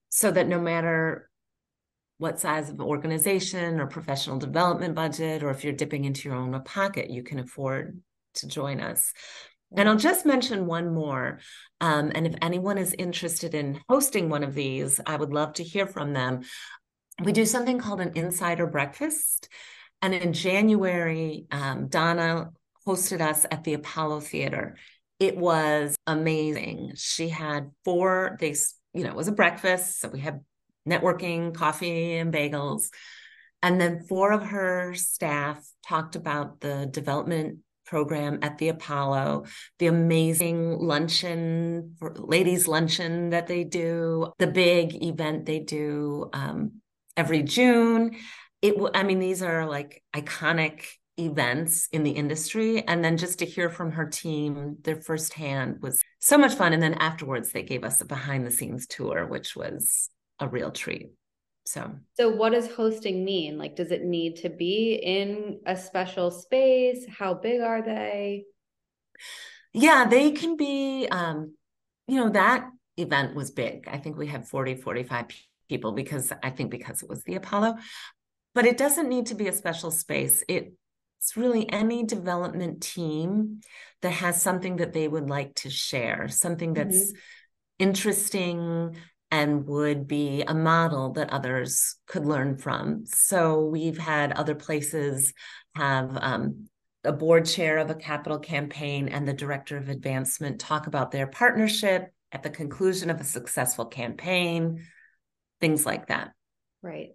so 0.08 0.30
that 0.30 0.48
no 0.48 0.60
matter 0.60 1.28
what 2.18 2.38
size 2.38 2.68
of 2.68 2.80
organization 2.80 3.80
or 3.80 3.86
professional 3.86 4.38
development 4.38 4.94
budget 4.94 5.42
or 5.42 5.50
if 5.50 5.64
you're 5.64 5.72
dipping 5.72 6.04
into 6.04 6.28
your 6.28 6.36
own 6.36 6.60
pocket 6.62 7.10
you 7.10 7.22
can 7.22 7.38
afford 7.38 8.00
to 8.34 8.46
join 8.46 8.80
us 8.80 9.12
and 9.76 9.88
I'll 9.88 9.96
just 9.96 10.26
mention 10.26 10.66
one 10.66 10.92
more. 10.92 11.38
Um, 11.80 12.10
and 12.14 12.26
if 12.26 12.34
anyone 12.42 12.78
is 12.78 12.94
interested 12.98 13.54
in 13.54 13.80
hosting 13.88 14.28
one 14.28 14.42
of 14.42 14.54
these, 14.54 15.00
I 15.06 15.16
would 15.16 15.32
love 15.32 15.54
to 15.54 15.64
hear 15.64 15.86
from 15.86 16.12
them. 16.12 16.42
We 17.22 17.32
do 17.32 17.46
something 17.46 17.78
called 17.78 18.00
an 18.00 18.12
insider 18.14 18.66
breakfast. 18.66 19.48
And 20.02 20.14
in 20.14 20.32
January, 20.32 21.46
um, 21.50 21.88
Donna 21.88 22.50
hosted 22.86 23.20
us 23.20 23.46
at 23.50 23.64
the 23.64 23.74
Apollo 23.74 24.20
Theater. 24.20 24.76
It 25.18 25.36
was 25.36 25.96
amazing. 26.06 26.92
She 26.96 27.28
had 27.28 27.70
four, 27.84 28.38
they, 28.40 28.56
you 28.94 29.04
know, 29.04 29.10
it 29.10 29.16
was 29.16 29.28
a 29.28 29.32
breakfast. 29.32 30.00
So 30.00 30.08
we 30.08 30.20
had 30.20 30.40
networking, 30.88 31.54
coffee, 31.54 32.16
and 32.16 32.32
bagels. 32.32 32.88
And 33.62 33.78
then 33.78 34.06
four 34.08 34.32
of 34.32 34.42
her 34.46 34.94
staff 34.94 35.62
talked 35.86 36.16
about 36.16 36.60
the 36.60 36.88
development 36.90 37.58
program 37.90 38.38
at 38.40 38.56
the 38.58 38.68
Apollo, 38.68 39.44
the 39.80 39.88
amazing 39.88 40.78
luncheon, 40.78 41.96
ladies' 42.00 42.68
luncheon 42.68 43.30
that 43.30 43.48
they 43.48 43.64
do, 43.64 44.32
the 44.38 44.46
big 44.46 45.02
event 45.02 45.44
they 45.44 45.58
do 45.58 46.30
um, 46.32 46.80
every 47.16 47.42
June. 47.42 48.16
It, 48.62 48.74
I 48.94 49.02
mean, 49.02 49.18
these 49.18 49.42
are 49.42 49.66
like 49.66 50.02
iconic 50.14 50.84
events 51.18 51.88
in 51.92 52.04
the 52.04 52.12
industry. 52.12 52.86
And 52.86 53.04
then 53.04 53.16
just 53.16 53.40
to 53.40 53.44
hear 53.44 53.68
from 53.68 53.90
her 53.92 54.06
team, 54.06 54.76
their 54.82 55.02
firsthand 55.02 55.82
was 55.82 56.00
so 56.20 56.38
much 56.38 56.54
fun. 56.54 56.72
And 56.72 56.82
then 56.82 56.94
afterwards, 56.94 57.50
they 57.50 57.64
gave 57.64 57.82
us 57.82 58.00
a 58.00 58.04
behind 58.04 58.46
the 58.46 58.50
scenes 58.52 58.86
tour, 58.86 59.26
which 59.26 59.56
was 59.56 60.08
a 60.38 60.46
real 60.46 60.70
treat. 60.70 61.10
So, 61.70 61.92
so 62.14 62.30
what 62.30 62.50
does 62.50 62.68
hosting 62.68 63.24
mean? 63.24 63.56
Like, 63.56 63.76
does 63.76 63.92
it 63.92 64.02
need 64.02 64.34
to 64.38 64.48
be 64.50 64.94
in 64.94 65.60
a 65.66 65.76
special 65.76 66.32
space? 66.32 67.06
How 67.08 67.34
big 67.34 67.60
are 67.60 67.80
they? 67.80 68.46
Yeah, 69.72 70.08
they 70.10 70.32
can 70.32 70.56
be, 70.56 71.06
um, 71.12 71.54
you 72.08 72.16
know, 72.16 72.30
that 72.30 72.68
event 72.96 73.36
was 73.36 73.52
big. 73.52 73.86
I 73.86 73.98
think 73.98 74.16
we 74.16 74.26
had 74.26 74.48
40, 74.48 74.74
45 74.74 75.26
people 75.68 75.92
because 75.92 76.32
I 76.42 76.50
think 76.50 76.72
because 76.72 77.04
it 77.04 77.08
was 77.08 77.22
the 77.22 77.36
Apollo, 77.36 77.76
but 78.52 78.66
it 78.66 78.76
doesn't 78.76 79.08
need 79.08 79.26
to 79.26 79.36
be 79.36 79.46
a 79.46 79.52
special 79.52 79.92
space. 79.92 80.42
It, 80.48 80.72
it's 81.20 81.36
really 81.36 81.70
any 81.70 82.02
development 82.02 82.82
team 82.82 83.60
that 84.02 84.14
has 84.14 84.42
something 84.42 84.78
that 84.78 84.92
they 84.92 85.06
would 85.06 85.30
like 85.30 85.54
to 85.56 85.70
share, 85.70 86.26
something 86.26 86.74
that's 86.74 87.12
mm-hmm. 87.12 87.18
interesting, 87.78 88.96
and 89.30 89.66
would 89.66 90.06
be 90.06 90.42
a 90.42 90.54
model 90.54 91.12
that 91.12 91.30
others 91.30 91.96
could 92.06 92.26
learn 92.26 92.56
from. 92.56 93.04
So 93.06 93.64
we've 93.66 93.98
had 93.98 94.32
other 94.32 94.54
places 94.54 95.32
have 95.76 96.16
um, 96.20 96.68
a 97.04 97.12
board 97.12 97.46
chair 97.46 97.78
of 97.78 97.90
a 97.90 97.94
capital 97.94 98.38
campaign 98.38 99.08
and 99.08 99.26
the 99.26 99.32
director 99.32 99.76
of 99.76 99.88
advancement 99.88 100.60
talk 100.60 100.86
about 100.86 101.12
their 101.12 101.26
partnership 101.26 102.12
at 102.32 102.42
the 102.42 102.50
conclusion 102.50 103.10
of 103.10 103.20
a 103.20 103.24
successful 103.24 103.86
campaign, 103.86 104.84
things 105.60 105.86
like 105.86 106.08
that. 106.08 106.32
Right. 106.82 107.10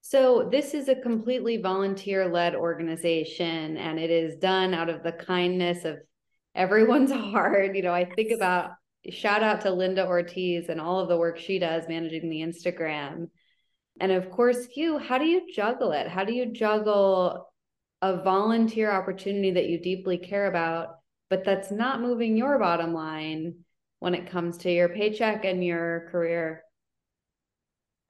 So, 0.00 0.48
this 0.50 0.72
is 0.72 0.88
a 0.88 0.94
completely 0.94 1.58
volunteer 1.58 2.30
led 2.30 2.54
organization, 2.54 3.76
and 3.76 3.98
it 3.98 4.10
is 4.10 4.36
done 4.36 4.72
out 4.72 4.88
of 4.88 5.02
the 5.02 5.12
kindness 5.12 5.84
of 5.84 5.98
everyone's 6.54 7.12
heart. 7.12 7.76
You 7.76 7.82
know, 7.82 7.92
I 7.92 8.06
think 8.06 8.32
about 8.34 8.70
shout 9.10 9.42
out 9.42 9.62
to 9.62 9.70
Linda 9.70 10.06
Ortiz 10.06 10.68
and 10.68 10.80
all 10.80 11.00
of 11.00 11.08
the 11.08 11.16
work 11.16 11.38
she 11.38 11.58
does 11.58 11.88
managing 11.88 12.28
the 12.28 12.40
Instagram. 12.40 13.28
And 14.00 14.12
of 14.12 14.30
course, 14.30 14.68
you, 14.76 14.98
how 14.98 15.18
do 15.18 15.24
you 15.24 15.52
juggle 15.52 15.92
it? 15.92 16.08
How 16.08 16.24
do 16.24 16.32
you 16.32 16.52
juggle 16.52 17.52
a 18.00 18.22
volunteer 18.22 18.90
opportunity 18.90 19.52
that 19.52 19.68
you 19.68 19.80
deeply 19.80 20.18
care 20.18 20.46
about, 20.46 20.96
but 21.30 21.44
that's 21.44 21.70
not 21.70 22.00
moving 22.00 22.36
your 22.36 22.58
bottom 22.58 22.94
line 22.94 23.56
when 23.98 24.14
it 24.14 24.30
comes 24.30 24.58
to 24.58 24.70
your 24.70 24.88
paycheck 24.88 25.44
and 25.44 25.64
your 25.64 26.08
career? 26.10 26.62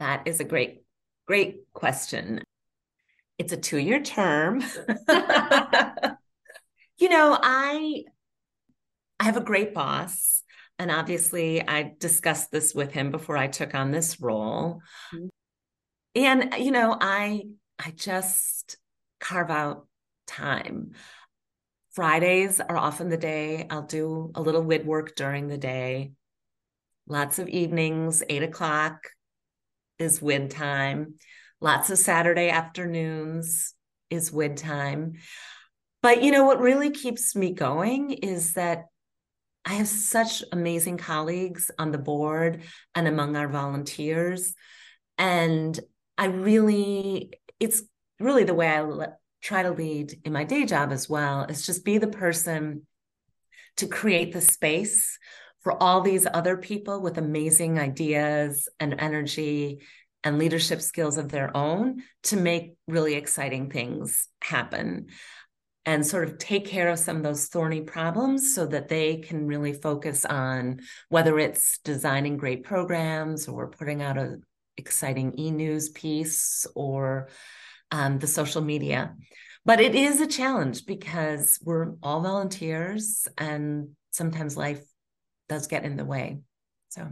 That 0.01 0.27
is 0.27 0.41
a 0.41 0.45
great, 0.45 0.83
great 1.27 1.73
question. 1.73 2.43
It's 3.39 3.53
a 3.53 3.57
two 3.57 3.79
year 3.79 4.01
term. 4.03 4.61
you 6.99 7.09
know, 7.09 7.39
I 7.41 8.05
I 9.21 9.25
have 9.25 9.37
a 9.37 9.43
great 9.43 9.75
boss 9.75 10.43
and 10.79 10.91
obviously 10.91 11.67
I 11.67 11.95
discussed 11.99 12.51
this 12.51 12.75
with 12.75 12.93
him 12.93 13.11
before 13.11 13.37
I 13.37 13.49
took 13.49 13.75
on 13.75 13.91
this 13.91 14.21
role. 14.21 14.81
Mm-hmm. 15.13 15.27
And 16.15 16.55
you 16.59 16.71
know, 16.71 16.97
I 16.99 17.43
I 17.79 17.91
just 17.91 18.77
carve 19.21 19.51
out 19.51 19.87
time. 20.27 20.93
Fridays 21.93 22.61
are 22.61 22.77
often 22.77 23.09
the 23.09 23.17
day 23.17 23.67
I'll 23.71 23.83
do 23.83 24.31
a 24.35 24.41
little 24.41 24.63
WID 24.63 24.87
work 24.87 25.17
during 25.17 25.49
the 25.49 25.59
day. 25.59 26.13
Lots 27.09 27.39
of 27.39 27.49
evenings, 27.49 28.23
eight 28.29 28.43
o'clock 28.43 29.09
is 29.99 30.23
WID 30.23 30.51
time. 30.51 31.15
Lots 31.61 31.91
of 31.91 31.99
Saturday 31.99 32.51
afternoons 32.51 33.75
is 34.11 34.31
WID 34.31 34.59
time. 34.59 35.15
But 36.03 36.23
you 36.23 36.31
know 36.31 36.45
what 36.45 36.61
really 36.61 36.91
keeps 36.91 37.35
me 37.35 37.53
going 37.53 38.13
is 38.13 38.53
that 38.53 38.85
I 39.69 39.75
have 39.75 39.89
such 39.89 40.43
amazing 40.51 40.97
colleagues 40.97 41.71
on 41.79 41.93
the 41.93 41.99
board 41.99 42.63
and 42.95 43.07
among 43.07 43.37
our 43.37 43.49
volunteers. 43.49 44.55
And 45.19 45.79
I 46.17 46.27
really, 46.27 47.35
it's 47.61 47.83
really 48.19 48.45
the 48.45 48.55
way 48.55 48.67
I 48.67 48.81
le- 48.81 49.17
try 49.43 49.63
to 49.63 49.71
lead 49.71 50.23
in 50.25 50.33
my 50.33 50.45
day 50.45 50.65
job 50.65 50.91
as 50.91 51.07
well, 51.07 51.45
is 51.45 51.67
just 51.67 51.85
be 51.85 51.99
the 51.99 52.07
person 52.09 52.87
to 53.77 53.87
create 53.87 54.33
the 54.33 54.41
space 54.41 55.19
for 55.61 55.81
all 55.83 56.01
these 56.01 56.27
other 56.33 56.57
people 56.57 57.03
with 57.03 57.19
amazing 57.19 57.79
ideas 57.79 58.71
and 58.81 58.95
energy 58.99 59.81
and 60.25 60.39
leadership 60.39 60.81
skills 60.81 61.19
of 61.19 61.29
their 61.29 61.55
own 61.55 62.03
to 62.23 62.39
make 62.39 62.75
really 62.87 63.15
exciting 63.17 63.71
things 63.71 64.29
happen 64.41 65.09
and 65.87 66.07
sort 66.07 66.29
of 66.29 66.39
take 66.39 66.67
care 66.67 66.89
of 66.89 66.99
some 66.99 67.17
of 67.17 67.23
those 67.23 67.47
thorny 67.47 67.81
problems 67.81 68.55
so 68.55 68.67
that 68.67 68.89
they 68.89 69.17
can 69.17 69.47
really 69.47 69.73
focus 69.73 70.25
on 70.25 70.81
whether 71.09 71.39
it's 71.39 71.79
designing 71.79 72.37
great 72.37 72.65
programs 72.65 73.49
or 73.49 73.71
putting 73.71 74.03
out 74.03 74.19
a 74.19 74.37
exciting 74.77 75.39
e-news 75.39 75.89
piece 75.89 76.67
or 76.75 77.29
um, 77.91 78.19
the 78.19 78.27
social 78.27 78.63
media. 78.63 79.15
But 79.65 79.81
it 79.81 79.95
is 79.95 80.21
a 80.21 80.27
challenge 80.27 80.87
because 80.87 81.59
we're 81.63 81.95
all 82.03 82.21
volunteers 82.21 83.29
and 83.37 83.91
sometimes 84.11 84.57
life 84.57 84.83
does 85.49 85.67
get 85.67 85.85
in 85.85 85.97
the 85.97 86.05
way. 86.05 86.39
So. 86.89 87.07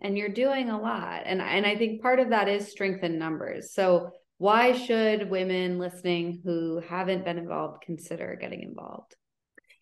And 0.00 0.16
you're 0.16 0.28
doing 0.28 0.70
a 0.70 0.80
lot. 0.80 1.22
And 1.24 1.40
and 1.40 1.66
i 1.66 1.76
think 1.76 2.02
part 2.02 2.20
of 2.20 2.30
that 2.30 2.48
is 2.48 2.70
strength 2.70 3.02
in 3.02 3.18
numbers. 3.18 3.72
So 3.72 4.10
why 4.38 4.72
should 4.72 5.30
women 5.30 5.78
listening 5.78 6.40
who 6.44 6.80
haven't 6.88 7.24
been 7.24 7.38
involved 7.38 7.82
consider 7.82 8.36
getting 8.40 8.62
involved? 8.62 9.14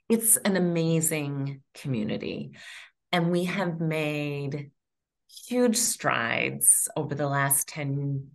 it's 0.08 0.36
an 0.38 0.56
amazing 0.56 1.62
community. 1.74 2.52
And 3.12 3.30
we 3.30 3.44
have 3.44 3.80
made 3.80 4.70
huge 5.46 5.76
strides 5.76 6.88
over 6.96 7.14
the 7.14 7.28
last 7.28 7.68
10 7.68 8.28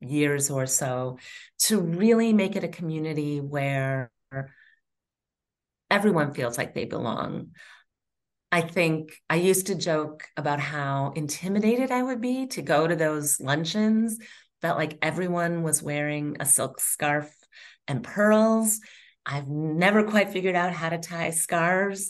years 0.00 0.50
or 0.50 0.66
so 0.66 1.18
to 1.58 1.80
really 1.80 2.32
make 2.32 2.56
it 2.56 2.64
a 2.64 2.68
community 2.68 3.40
where 3.40 4.10
everyone 5.90 6.34
feels 6.34 6.58
like 6.58 6.74
they 6.74 6.84
belong. 6.84 7.50
I 8.50 8.60
think 8.60 9.12
I 9.28 9.36
used 9.36 9.66
to 9.66 9.74
joke 9.74 10.24
about 10.36 10.60
how 10.60 11.12
intimidated 11.16 11.90
I 11.90 12.02
would 12.02 12.20
be 12.20 12.46
to 12.48 12.62
go 12.62 12.86
to 12.86 12.94
those 12.94 13.40
luncheons. 13.40 14.18
Felt 14.64 14.78
like 14.78 14.96
everyone 15.02 15.62
was 15.62 15.82
wearing 15.82 16.38
a 16.40 16.46
silk 16.46 16.80
scarf 16.80 17.30
and 17.86 18.02
pearls. 18.02 18.80
I've 19.26 19.46
never 19.46 20.04
quite 20.04 20.30
figured 20.30 20.56
out 20.56 20.72
how 20.72 20.88
to 20.88 20.96
tie 20.96 21.32
scarves. 21.32 22.08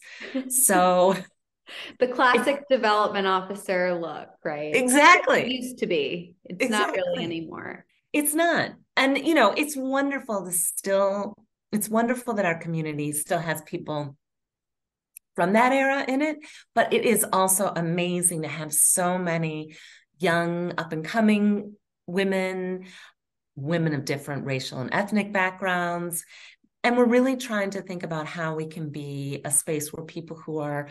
So 0.51 1.17
the 1.99 2.07
classic 2.07 2.62
development 2.71 3.27
officer 3.27 3.93
look, 3.95 4.29
right? 4.45 4.73
Exactly. 4.73 5.40
It 5.40 5.49
used 5.49 5.79
to 5.79 5.88
be. 5.88 6.37
It's 6.45 6.67
exactly. 6.67 6.99
not 6.99 7.07
really 7.09 7.25
anymore. 7.25 7.87
It's 8.12 8.35
not. 8.35 8.71
And 8.97 9.19
you 9.19 9.35
know, 9.35 9.53
it's 9.57 9.77
wonderful 9.77 10.45
to 10.45 10.53
still 10.53 11.35
it's 11.73 11.88
wonderful 11.88 12.35
that 12.35 12.47
our 12.47 12.61
community 12.61 13.11
still 13.11 13.40
has 13.40 13.62
people 13.62 14.17
from 15.35 15.55
that 15.55 15.73
era 15.73 16.05
in 16.07 16.23
it, 16.23 16.37
but 16.73 16.93
it 16.93 17.05
is 17.05 17.27
also 17.33 17.73
amazing 17.75 18.43
to 18.43 18.49
have 18.49 18.73
so 18.73 19.19
many 19.19 19.75
young 20.21 20.73
up 20.79 20.93
and 20.93 21.05
coming 21.05 21.75
women, 22.07 22.87
women 23.57 23.95
of 23.95 24.05
different 24.05 24.47
racial 24.47 24.81
and 24.81 24.93
ethnic 24.93 25.33
backgrounds. 25.33 26.25
And 26.83 26.97
we're 26.97 27.07
really 27.07 27.37
trying 27.37 27.71
to 27.71 27.83
think 27.83 28.03
about 28.03 28.27
how 28.27 28.55
we 28.55 28.67
can 28.67 28.90
be 28.90 29.40
a 29.45 29.51
space 29.51 29.93
where 29.93 30.05
people 30.05 30.37
who 30.37 30.59
are 30.59 30.88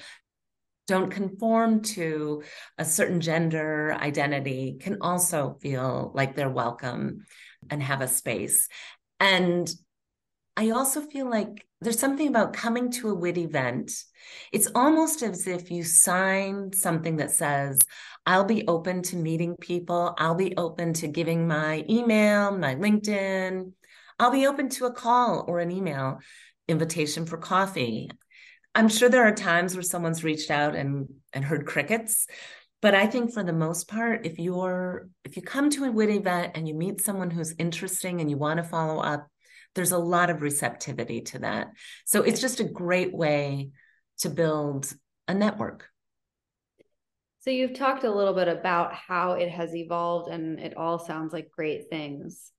don't 0.88 1.12
conform 1.12 1.82
to 1.82 2.44
a 2.78 2.84
certain 2.84 3.22
gender 3.22 3.94
identity 3.94 4.78
can 4.82 4.98
also 5.02 5.58
feel 5.62 6.12
like 6.14 6.36
they're 6.36 6.50
welcome 6.50 7.26
and 7.70 7.82
have 7.82 8.02
a 8.02 8.08
space. 8.08 8.68
And 9.20 9.74
I 10.56 10.70
also 10.70 11.02
feel 11.02 11.30
like 11.30 11.66
there's 11.82 12.00
something 12.00 12.28
about 12.28 12.54
coming 12.54 12.92
to 12.92 13.10
a 13.10 13.16
WID 13.16 13.40
event. 13.40 13.92
It's 14.52 14.70
almost 14.76 15.24
as 15.24 15.48
if 15.48 15.72
you 15.72 15.84
sign 15.84 16.72
something 16.74 17.18
that 17.18 17.32
says, 17.32 17.80
I'll 18.26 18.46
be 18.46 18.68
open 18.68 19.02
to 19.04 19.16
meeting 19.16 19.56
people. 19.60 20.14
I'll 20.18 20.36
be 20.36 20.56
open 20.56 20.94
to 20.94 21.08
giving 21.08 21.48
my 21.48 21.84
email, 21.90 22.56
my 22.56 22.76
LinkedIn. 22.76 23.72
I'll 24.20 24.32
be 24.32 24.48
open 24.48 24.70
to 24.70 24.86
a 24.86 24.94
call 24.94 25.44
or 25.48 25.60
an 25.60 25.72
email 25.72 26.20
invitation 26.68 27.26
for 27.26 27.38
coffee. 27.38 28.10
I'm 28.76 28.90
sure 28.90 29.10
there 29.10 29.28
are 29.28 29.36
times 29.36 29.76
where 29.76 29.84
someone's 29.84 30.24
reached 30.24 30.52
out 30.52 30.76
and 30.76 31.08
and 31.34 31.44
heard 31.44 31.66
crickets, 31.66 32.28
but 32.82 32.96
I 32.96 33.08
think 33.08 33.34
for 33.34 33.44
the 33.44 33.54
most 33.54 33.88
part, 33.88 34.26
if 34.26 34.40
you're 34.40 35.10
if 35.24 35.36
you 35.36 35.42
come 35.42 35.70
to 35.72 35.86
a 35.86 35.92
WID 35.92 36.10
event 36.10 36.52
and 36.56 36.68
you 36.68 36.74
meet 36.74 37.02
someone 37.02 37.30
who's 37.30 37.56
interesting 37.58 38.22
and 38.22 38.30
you 38.30 38.38
want 38.38 38.58
to 38.58 38.64
follow 38.64 39.02
up, 39.02 39.28
there's 39.76 39.92
a 39.92 39.98
lot 39.98 40.30
of 40.30 40.42
receptivity 40.42 41.22
to 41.22 41.40
that. 41.40 41.68
So 42.06 42.24
it's 42.24 42.42
just 42.42 42.60
a 42.60 42.66
great 42.66 43.14
way 43.14 43.70
to 44.20 44.30
build 44.30 44.94
a 45.28 45.34
network. 45.34 45.90
So 47.40 47.50
you've 47.50 47.74
talked 47.74 48.04
a 48.04 48.12
little 48.12 48.34
bit 48.34 48.48
about 48.48 48.94
how 48.94 49.34
it 49.34 49.50
has 49.50 49.76
evolved 49.76 50.32
and 50.32 50.60
it 50.60 50.78
all 50.78 51.00
sounds 51.00 51.34
like 51.34 51.52
great 51.52 51.90
things. 51.90 52.52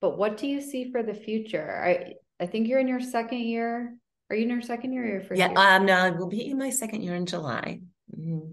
But 0.00 0.16
what 0.16 0.38
do 0.38 0.46
you 0.46 0.62
see 0.62 0.90
for 0.90 1.02
the 1.02 1.14
future? 1.14 1.82
I 1.84 2.14
I 2.42 2.46
think 2.46 2.68
you're 2.68 2.80
in 2.80 2.88
your 2.88 3.00
second 3.00 3.40
year 3.40 3.94
are 4.30 4.36
you 4.36 4.44
in 4.44 4.50
your 4.50 4.62
second 4.62 4.92
year 4.92 5.04
or 5.04 5.08
your 5.08 5.20
first 5.20 5.38
yeah, 5.38 5.48
year? 5.48 5.58
um, 5.58 5.86
no, 5.86 5.94
I 5.94 6.10
will 6.10 6.28
be 6.28 6.48
in 6.48 6.56
my 6.56 6.70
second 6.70 7.02
year 7.02 7.16
in 7.16 7.26
July. 7.26 7.80
Mm-hmm. 8.16 8.52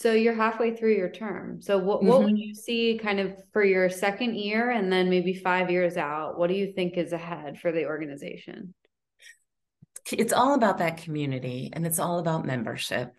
So 0.00 0.14
you're 0.14 0.34
halfway 0.34 0.74
through 0.74 0.94
your 0.94 1.10
term. 1.10 1.60
So 1.60 1.76
what 1.76 2.02
what 2.02 2.20
mm-hmm. 2.20 2.24
would 2.24 2.38
you 2.38 2.54
see 2.54 2.98
kind 3.02 3.20
of 3.20 3.34
for 3.52 3.62
your 3.62 3.90
second 3.90 4.34
year 4.34 4.70
and 4.70 4.90
then 4.90 5.10
maybe 5.10 5.34
five 5.34 5.70
years 5.70 5.98
out? 5.98 6.38
What 6.38 6.48
do 6.48 6.54
you 6.54 6.72
think 6.72 6.96
is 6.96 7.12
ahead 7.12 7.60
for 7.60 7.70
the 7.70 7.84
organization? 7.84 8.72
It's 10.10 10.32
all 10.32 10.54
about 10.54 10.78
that 10.78 11.02
community 11.02 11.68
and 11.74 11.86
it's 11.86 11.98
all 11.98 12.18
about 12.18 12.46
membership. 12.46 13.12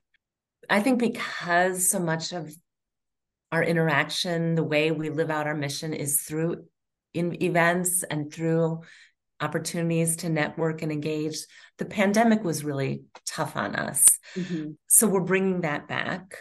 I 0.71 0.79
think 0.79 0.97
because 0.97 1.87
so 1.87 1.99
much 1.99 2.33
of 2.33 2.51
our 3.51 3.63
interaction, 3.63 4.55
the 4.55 4.63
way 4.63 4.89
we 4.89 5.11
live 5.11 5.29
out 5.29 5.45
our 5.45 5.55
mission 5.55 5.93
is 5.93 6.21
through 6.21 6.65
in 7.13 7.43
events 7.43 8.03
and 8.09 8.33
through 8.33 8.81
opportunities 9.39 10.15
to 10.17 10.29
network 10.29 10.81
and 10.81 10.91
engage. 10.91 11.37
The 11.77 11.85
pandemic 11.85 12.43
was 12.43 12.63
really 12.63 13.03
tough 13.27 13.55
on 13.55 13.75
us. 13.75 14.03
Mm-hmm. 14.35 14.71
So 14.87 15.07
we're 15.07 15.19
bringing 15.21 15.61
that 15.61 15.87
back. 15.87 16.37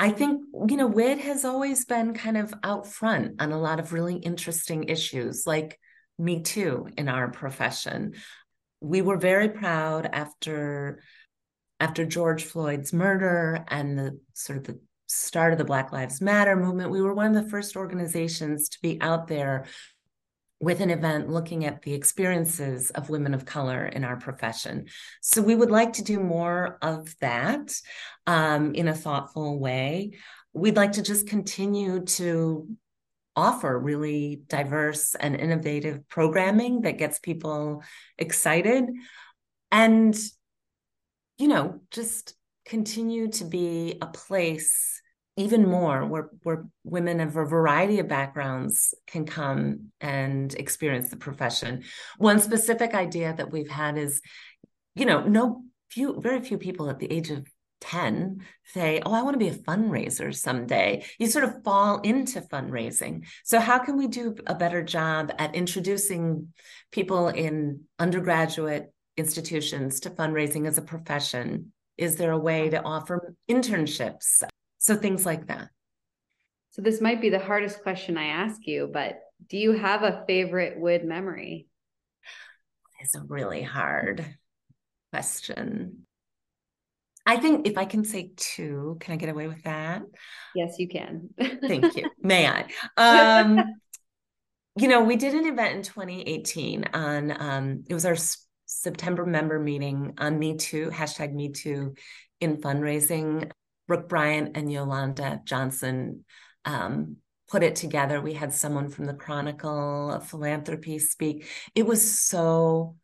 I 0.00 0.12
think, 0.12 0.40
you 0.66 0.78
know, 0.78 0.86
WID 0.86 1.18
has 1.18 1.44
always 1.44 1.84
been 1.84 2.14
kind 2.14 2.38
of 2.38 2.54
out 2.64 2.86
front 2.86 3.34
on 3.38 3.52
a 3.52 3.60
lot 3.60 3.78
of 3.78 3.92
really 3.92 4.16
interesting 4.16 4.84
issues 4.84 5.46
like 5.46 5.78
Me 6.18 6.40
Too 6.40 6.88
in 6.96 7.06
our 7.06 7.30
profession. 7.30 8.14
We 8.80 9.02
were 9.02 9.18
very 9.18 9.50
proud 9.50 10.08
after 10.10 11.02
after 11.80 12.06
George 12.06 12.44
Floyd's 12.44 12.94
murder 12.94 13.62
and 13.68 13.98
the 13.98 14.18
sort 14.32 14.58
of 14.58 14.64
the 14.64 14.80
start 15.06 15.52
of 15.52 15.58
the 15.58 15.64
Black 15.66 15.92
Lives 15.92 16.22
Matter 16.22 16.56
movement, 16.56 16.90
we 16.90 17.02
were 17.02 17.14
one 17.14 17.36
of 17.36 17.44
the 17.44 17.50
first 17.50 17.76
organizations 17.76 18.70
to 18.70 18.78
be 18.80 18.98
out 19.02 19.28
there 19.28 19.66
with 20.60 20.80
an 20.80 20.90
event 20.90 21.30
looking 21.30 21.64
at 21.64 21.82
the 21.82 21.94
experiences 21.94 22.90
of 22.90 23.08
women 23.08 23.32
of 23.32 23.46
color 23.46 23.86
in 23.86 24.04
our 24.04 24.16
profession. 24.16 24.86
So 25.22 25.40
we 25.40 25.56
would 25.56 25.70
like 25.70 25.94
to 25.94 26.04
do 26.04 26.20
more 26.20 26.78
of 26.82 27.14
that 27.20 27.72
um, 28.26 28.74
in 28.74 28.86
a 28.86 28.94
thoughtful 28.94 29.58
way. 29.58 30.12
We'd 30.52 30.76
like 30.76 30.92
to 30.92 31.02
just 31.02 31.26
continue 31.26 32.04
to 32.04 32.68
offer 33.36 33.78
really 33.78 34.42
diverse 34.48 35.14
and 35.14 35.34
innovative 35.34 36.06
programming 36.08 36.82
that 36.82 36.98
gets 36.98 37.18
people 37.18 37.82
excited 38.18 38.84
and 39.70 40.18
you 41.38 41.48
know 41.48 41.80
just 41.90 42.34
continue 42.66 43.28
to 43.28 43.44
be 43.44 43.96
a 44.02 44.06
place 44.06 44.99
even 45.40 45.66
more 45.66 46.04
where, 46.04 46.28
where 46.42 46.66
women 46.84 47.18
of 47.20 47.34
a 47.34 47.46
variety 47.46 47.98
of 47.98 48.08
backgrounds 48.08 48.92
can 49.06 49.24
come 49.24 49.90
and 50.00 50.54
experience 50.54 51.08
the 51.08 51.16
profession. 51.16 51.82
One 52.18 52.40
specific 52.40 52.94
idea 52.94 53.34
that 53.34 53.50
we've 53.50 53.70
had 53.70 53.96
is, 53.96 54.20
you 54.94 55.06
know, 55.06 55.22
no 55.22 55.62
few, 55.90 56.20
very 56.20 56.42
few 56.42 56.58
people 56.58 56.90
at 56.90 56.98
the 56.98 57.10
age 57.10 57.30
of 57.30 57.46
10 57.80 58.44
say, 58.66 59.00
Oh, 59.06 59.14
I 59.14 59.22
want 59.22 59.32
to 59.32 59.38
be 59.38 59.48
a 59.48 59.54
fundraiser 59.54 60.34
someday. 60.34 61.06
You 61.18 61.26
sort 61.26 61.46
of 61.46 61.64
fall 61.64 62.00
into 62.00 62.42
fundraising. 62.42 63.24
So, 63.42 63.58
how 63.58 63.78
can 63.78 63.96
we 63.96 64.08
do 64.08 64.36
a 64.46 64.54
better 64.54 64.82
job 64.82 65.32
at 65.38 65.54
introducing 65.54 66.52
people 66.92 67.28
in 67.28 67.84
undergraduate 67.98 68.92
institutions 69.16 70.00
to 70.00 70.10
fundraising 70.10 70.68
as 70.68 70.76
a 70.76 70.82
profession? 70.82 71.72
Is 71.96 72.16
there 72.16 72.32
a 72.32 72.38
way 72.38 72.68
to 72.68 72.82
offer 72.82 73.34
internships? 73.50 74.42
So 74.80 74.96
things 74.96 75.24
like 75.24 75.46
that. 75.46 75.68
So 76.70 76.82
this 76.82 77.00
might 77.00 77.20
be 77.20 77.28
the 77.28 77.38
hardest 77.38 77.82
question 77.82 78.16
I 78.16 78.28
ask 78.28 78.66
you, 78.66 78.88
but 78.90 79.20
do 79.48 79.58
you 79.58 79.72
have 79.72 80.02
a 80.02 80.24
favorite 80.26 80.80
WID 80.80 81.04
memory? 81.04 81.66
It's 83.00 83.14
a 83.14 83.22
really 83.22 83.62
hard 83.62 84.24
question. 85.12 86.06
I 87.26 87.36
think 87.36 87.66
if 87.66 87.76
I 87.76 87.84
can 87.84 88.04
say 88.04 88.32
two, 88.36 88.96
can 89.00 89.12
I 89.12 89.16
get 89.16 89.28
away 89.28 89.48
with 89.48 89.62
that? 89.64 90.02
Yes, 90.54 90.76
you 90.78 90.88
can. 90.88 91.28
Thank 91.38 91.94
you. 91.96 92.08
May 92.22 92.48
I? 92.48 92.66
Um, 92.96 93.62
you 94.76 94.88
know, 94.88 95.02
we 95.04 95.16
did 95.16 95.34
an 95.34 95.46
event 95.46 95.76
in 95.76 95.82
2018 95.82 96.84
on 96.94 97.36
um, 97.38 97.84
it 97.88 97.94
was 97.94 98.06
our 98.06 98.16
September 98.64 99.26
member 99.26 99.58
meeting 99.58 100.14
on 100.16 100.38
Me 100.38 100.56
Too, 100.56 100.88
hashtag 100.90 101.34
Me 101.34 101.50
Too 101.50 101.94
in 102.40 102.56
fundraising. 102.56 103.50
Brooke 103.90 104.08
Bryant 104.08 104.56
and 104.56 104.70
Yolanda 104.70 105.40
Johnson 105.44 106.24
um, 106.64 107.16
put 107.48 107.64
it 107.64 107.74
together. 107.74 108.20
We 108.20 108.34
had 108.34 108.54
someone 108.54 108.88
from 108.88 109.06
the 109.06 109.14
Chronicle 109.14 110.12
of 110.12 110.28
Philanthropy 110.28 111.00
speak. 111.00 111.48
It 111.74 111.84
was 111.88 112.22
so, 112.22 112.94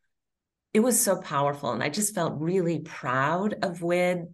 it 0.73 0.79
was 0.79 1.03
so 1.03 1.21
powerful. 1.21 1.73
And 1.73 1.83
I 1.83 1.89
just 1.89 2.15
felt 2.15 2.39
really 2.39 2.79
proud 2.79 3.57
of 3.65 3.83
WID 3.83 4.33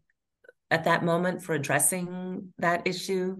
at 0.70 0.84
that 0.84 1.02
moment 1.02 1.42
for 1.42 1.54
addressing 1.54 2.52
that 2.58 2.86
issue. 2.86 3.38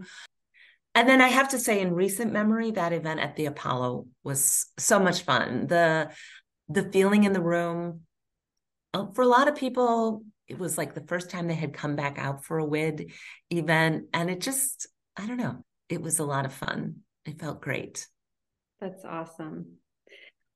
And 0.95 1.07
then 1.07 1.21
I 1.21 1.29
have 1.29 1.51
to 1.51 1.59
say, 1.59 1.83
in 1.83 1.93
recent 1.93 2.33
memory, 2.33 2.71
that 2.71 2.95
event 2.95 3.21
at 3.21 3.37
the 3.37 3.45
Apollo 3.45 4.07
was 4.25 4.73
so 4.79 4.99
much 4.99 5.21
fun. 5.21 5.67
The 5.67 6.11
the 6.71 6.85
feeling 6.85 7.25
in 7.25 7.35
the 7.35 7.43
room, 7.43 8.01
uh, 8.95 9.09
for 9.15 9.21
a 9.21 9.27
lot 9.27 9.49
of 9.49 9.57
people, 9.57 10.25
it 10.53 10.59
was 10.59 10.77
like 10.77 10.93
the 10.95 11.07
first 11.07 11.31
time 11.31 11.49
they 11.49 11.55
had 11.55 11.73
come 11.73 11.97
back 11.97 12.19
out 12.19 12.45
for 12.45 12.59
a 12.59 12.65
WID 12.65 13.11
event. 13.51 14.05
And 14.13 14.29
it 14.29 14.41
just, 14.41 14.87
I 15.17 15.27
don't 15.27 15.39
know, 15.39 15.65
it 15.89 16.03
was 16.03 16.19
a 16.19 16.25
lot 16.25 16.45
of 16.45 16.53
fun. 16.53 16.97
It 17.25 17.41
felt 17.41 17.63
great. 17.63 18.07
That's 18.79 19.03
awesome. 19.03 19.79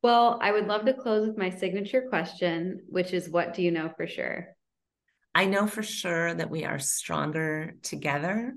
Well, 0.03 0.39
I 0.43 0.53
would 0.53 0.67
love 0.67 0.85
to 0.85 0.93
close 0.93 1.27
with 1.27 1.39
my 1.39 1.49
signature 1.49 2.07
question, 2.11 2.83
which 2.89 3.15
is 3.15 3.31
what 3.31 3.55
do 3.55 3.63
you 3.63 3.71
know 3.71 3.91
for 3.97 4.07
sure? 4.07 4.49
I 5.35 5.47
know 5.47 5.67
for 5.67 5.83
sure 5.83 6.35
that 6.35 6.51
we 6.51 6.65
are 6.65 6.79
stronger 6.79 7.75
together 7.83 8.55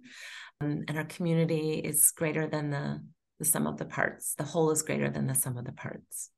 um, 0.60 0.84
and 0.90 0.98
our 0.98 1.06
community 1.06 1.76
is 1.76 2.12
greater 2.16 2.48
than 2.48 2.70
the, 2.70 3.02
the 3.40 3.46
sum 3.46 3.66
of 3.66 3.78
the 3.78 3.86
parts. 3.86 4.36
The 4.38 4.44
whole 4.44 4.72
is 4.72 4.82
greater 4.82 5.10
than 5.10 5.28
the 5.28 5.36
sum 5.36 5.58
of 5.58 5.64
the 5.64 5.72
parts. 5.72 6.32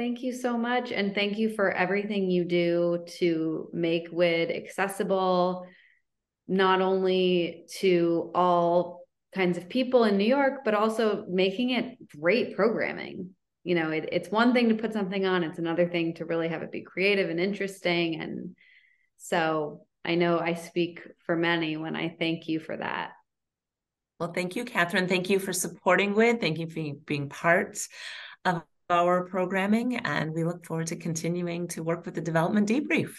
Thank 0.00 0.22
you 0.22 0.32
so 0.32 0.56
much. 0.56 0.92
And 0.92 1.14
thank 1.14 1.36
you 1.36 1.50
for 1.54 1.70
everything 1.72 2.30
you 2.30 2.46
do 2.46 3.04
to 3.18 3.68
make 3.74 4.08
WID 4.10 4.50
accessible, 4.50 5.66
not 6.48 6.80
only 6.80 7.66
to 7.80 8.30
all 8.34 9.02
kinds 9.34 9.58
of 9.58 9.68
people 9.68 10.04
in 10.04 10.16
New 10.16 10.24
York, 10.24 10.60
but 10.64 10.72
also 10.72 11.26
making 11.28 11.68
it 11.68 11.98
great 12.18 12.56
programming. 12.56 13.34
You 13.62 13.74
know, 13.74 13.90
it, 13.90 14.08
it's 14.10 14.30
one 14.30 14.54
thing 14.54 14.70
to 14.70 14.74
put 14.74 14.94
something 14.94 15.26
on, 15.26 15.44
it's 15.44 15.58
another 15.58 15.86
thing 15.86 16.14
to 16.14 16.24
really 16.24 16.48
have 16.48 16.62
it 16.62 16.72
be 16.72 16.80
creative 16.80 17.28
and 17.28 17.38
interesting. 17.38 18.22
And 18.22 18.56
so 19.18 19.84
I 20.02 20.14
know 20.14 20.38
I 20.38 20.54
speak 20.54 21.02
for 21.26 21.36
many 21.36 21.76
when 21.76 21.94
I 21.94 22.16
thank 22.18 22.48
you 22.48 22.58
for 22.58 22.74
that. 22.74 23.10
Well, 24.18 24.32
thank 24.32 24.56
you, 24.56 24.64
Catherine. 24.64 25.08
Thank 25.08 25.28
you 25.28 25.38
for 25.38 25.52
supporting 25.52 26.14
WID. 26.14 26.40
Thank 26.40 26.58
you 26.58 26.68
for 26.70 26.98
being 27.04 27.28
part 27.28 27.78
of 28.46 28.62
our 28.90 29.24
programming, 29.24 29.96
and 29.98 30.34
we 30.34 30.44
look 30.44 30.66
forward 30.66 30.88
to 30.88 30.96
continuing 30.96 31.68
to 31.68 31.82
work 31.82 32.04
with 32.04 32.14
the 32.14 32.20
Development 32.20 32.68
Debrief. 32.68 33.10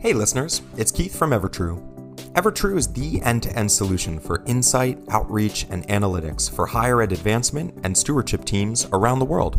Hey, 0.00 0.12
listeners, 0.12 0.62
it's 0.76 0.90
Keith 0.90 1.16
from 1.16 1.30
Evertrue. 1.30 1.90
Evertrue 2.32 2.76
is 2.76 2.92
the 2.92 3.22
end 3.22 3.42
to 3.44 3.56
end 3.56 3.70
solution 3.70 4.18
for 4.18 4.42
insight, 4.46 4.98
outreach, 5.10 5.66
and 5.70 5.86
analytics 5.88 6.50
for 6.50 6.66
higher 6.66 7.00
ed 7.00 7.12
advancement 7.12 7.78
and 7.84 7.96
stewardship 7.96 8.44
teams 8.44 8.88
around 8.92 9.18
the 9.18 9.24
world. 9.24 9.58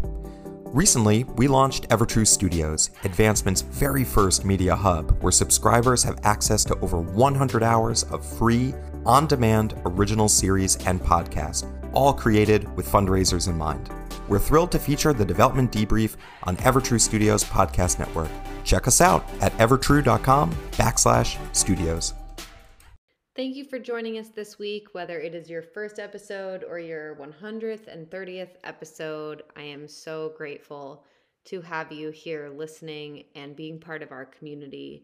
Recently, 0.75 1.23
we 1.37 1.47
launched 1.47 1.87
Evertrue 1.87 2.27
Studios, 2.27 2.89
Advancement's 3.05 3.61
very 3.61 4.03
first 4.03 4.43
media 4.43 4.75
hub, 4.75 5.11
where 5.23 5.31
subscribers 5.31 6.03
have 6.03 6.19
access 6.23 6.65
to 6.65 6.77
over 6.79 6.99
100 6.99 7.63
hours 7.63 8.03
of 8.03 8.25
free, 8.25 8.73
on 9.05 9.25
demand 9.25 9.79
original 9.85 10.27
series 10.27 10.75
and 10.85 10.99
podcasts, 10.99 11.65
all 11.95 12.13
created 12.13 12.73
with 12.75 12.87
fundraisers 12.87 13.47
in 13.47 13.57
mind. 13.57 13.89
We're 14.27 14.39
thrilled 14.39 14.71
to 14.73 14.79
feature 14.79 15.13
the 15.13 15.25
Development 15.25 15.71
Debrief 15.71 16.15
on 16.43 16.57
Evertrue 16.57 16.99
Studios 16.99 17.43
Podcast 17.43 17.99
Network. 17.99 18.29
Check 18.63 18.87
us 18.87 19.01
out 19.01 19.23
at 19.41 19.53
evertrue.com 19.53 20.51
backslash 20.71 21.37
studios. 21.55 22.13
Thank 23.35 23.57
you 23.57 23.65
for 23.65 23.79
joining 23.79 24.17
us 24.17 24.29
this 24.29 24.57
week, 24.57 24.93
whether 24.93 25.19
it 25.19 25.35
is 25.35 25.49
your 25.49 25.61
first 25.61 25.99
episode 25.99 26.63
or 26.63 26.79
your 26.79 27.15
100th 27.15 27.87
and 27.87 28.09
30th 28.09 28.51
episode. 28.63 29.43
I 29.57 29.63
am 29.63 29.89
so 29.89 30.33
grateful 30.37 31.03
to 31.45 31.61
have 31.61 31.91
you 31.91 32.11
here 32.11 32.49
listening 32.49 33.25
and 33.35 33.55
being 33.55 33.79
part 33.79 34.01
of 34.01 34.11
our 34.11 34.25
community. 34.25 35.03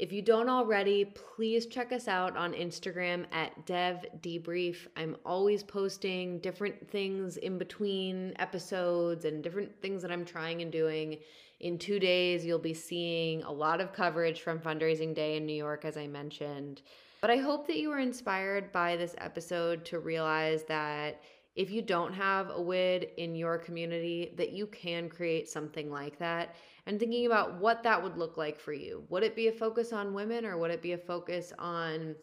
If 0.00 0.14
you 0.14 0.22
don't 0.22 0.48
already, 0.48 1.04
please 1.04 1.66
check 1.66 1.92
us 1.92 2.08
out 2.08 2.34
on 2.34 2.54
Instagram 2.54 3.26
at 3.32 3.66
Dev 3.66 4.06
Debrief. 4.22 4.86
I'm 4.96 5.14
always 5.26 5.62
posting 5.62 6.38
different 6.38 6.90
things 6.90 7.36
in 7.36 7.58
between 7.58 8.32
episodes 8.38 9.26
and 9.26 9.42
different 9.42 9.78
things 9.82 10.00
that 10.00 10.10
I'm 10.10 10.24
trying 10.24 10.62
and 10.62 10.72
doing. 10.72 11.18
In 11.60 11.76
two 11.76 11.98
days, 11.98 12.46
you'll 12.46 12.58
be 12.58 12.72
seeing 12.72 13.42
a 13.42 13.52
lot 13.52 13.82
of 13.82 13.92
coverage 13.92 14.40
from 14.40 14.58
Fundraising 14.58 15.14
Day 15.14 15.36
in 15.36 15.44
New 15.44 15.52
York, 15.52 15.84
as 15.84 15.98
I 15.98 16.06
mentioned. 16.06 16.80
But 17.20 17.28
I 17.28 17.36
hope 17.36 17.66
that 17.66 17.76
you 17.76 17.90
were 17.90 17.98
inspired 17.98 18.72
by 18.72 18.96
this 18.96 19.14
episode 19.18 19.84
to 19.84 19.98
realize 19.98 20.62
that 20.62 21.20
if 21.56 21.70
you 21.70 21.82
don't 21.82 22.14
have 22.14 22.48
a 22.48 22.62
WID 22.62 23.08
in 23.18 23.34
your 23.34 23.58
community, 23.58 24.32
that 24.38 24.52
you 24.52 24.66
can 24.68 25.10
create 25.10 25.46
something 25.46 25.90
like 25.90 26.18
that 26.20 26.54
and 26.86 26.98
thinking 26.98 27.26
about 27.26 27.58
what 27.60 27.82
that 27.82 28.02
would 28.02 28.16
look 28.16 28.36
like 28.36 28.58
for 28.58 28.72
you. 28.72 29.04
Would 29.08 29.22
it 29.22 29.36
be 29.36 29.48
a 29.48 29.52
focus 29.52 29.92
on 29.92 30.14
women 30.14 30.44
or 30.44 30.58
would 30.58 30.70
it 30.70 30.82
be 30.82 30.92
a 30.92 30.98
focus 30.98 31.52
on 31.58 32.14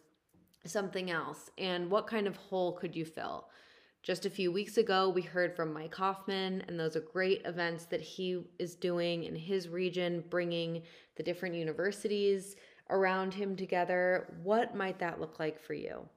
something 0.64 1.10
else? 1.10 1.50
And 1.58 1.90
what 1.90 2.06
kind 2.06 2.26
of 2.26 2.36
hole 2.36 2.72
could 2.72 2.94
you 2.94 3.04
fill? 3.04 3.48
Just 4.02 4.26
a 4.26 4.30
few 4.30 4.52
weeks 4.52 4.78
ago, 4.78 5.08
we 5.08 5.22
heard 5.22 5.56
from 5.56 5.72
Mike 5.72 5.94
Hoffman, 5.94 6.62
and 6.68 6.78
those 6.78 6.96
are 6.96 7.00
great 7.00 7.42
events 7.44 7.84
that 7.86 8.00
he 8.00 8.44
is 8.58 8.76
doing 8.76 9.24
in 9.24 9.34
his 9.34 9.68
region, 9.68 10.24
bringing 10.30 10.82
the 11.16 11.22
different 11.22 11.56
universities 11.56 12.54
around 12.90 13.34
him 13.34 13.56
together. 13.56 14.34
What 14.42 14.74
might 14.74 15.00
that 15.00 15.20
look 15.20 15.38
like 15.38 15.60
for 15.60 15.74
you? 15.74 16.08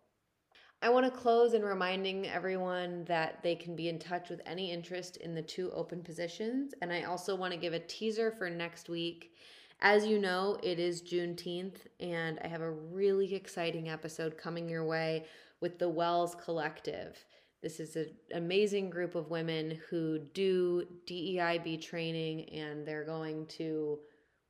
I 0.83 0.89
want 0.89 1.05
to 1.05 1.11
close 1.11 1.53
in 1.53 1.63
reminding 1.63 2.27
everyone 2.27 3.05
that 3.05 3.43
they 3.43 3.53
can 3.53 3.75
be 3.75 3.87
in 3.87 3.99
touch 3.99 4.29
with 4.29 4.41
any 4.47 4.71
interest 4.71 5.17
in 5.17 5.35
the 5.35 5.41
two 5.43 5.71
open 5.73 6.01
positions. 6.01 6.73
And 6.81 6.91
I 6.91 7.03
also 7.03 7.35
want 7.35 7.53
to 7.53 7.59
give 7.59 7.73
a 7.73 7.79
teaser 7.79 8.31
for 8.31 8.49
next 8.49 8.89
week. 8.89 9.35
As 9.81 10.07
you 10.07 10.17
know, 10.17 10.57
it 10.63 10.79
is 10.79 11.03
Juneteenth, 11.03 11.87
and 11.99 12.39
I 12.43 12.47
have 12.47 12.61
a 12.61 12.71
really 12.71 13.33
exciting 13.33 13.89
episode 13.89 14.37
coming 14.37 14.67
your 14.67 14.85
way 14.85 15.25
with 15.59 15.77
the 15.77 15.89
Wells 15.89 16.35
Collective. 16.35 17.25
This 17.61 17.79
is 17.79 17.95
an 17.95 18.09
amazing 18.33 18.89
group 18.89 19.13
of 19.13 19.29
women 19.29 19.79
who 19.89 20.17
do 20.33 20.87
DEIB 21.05 21.79
training, 21.81 22.49
and 22.49 22.87
they're 22.87 23.05
going 23.05 23.45
to 23.57 23.99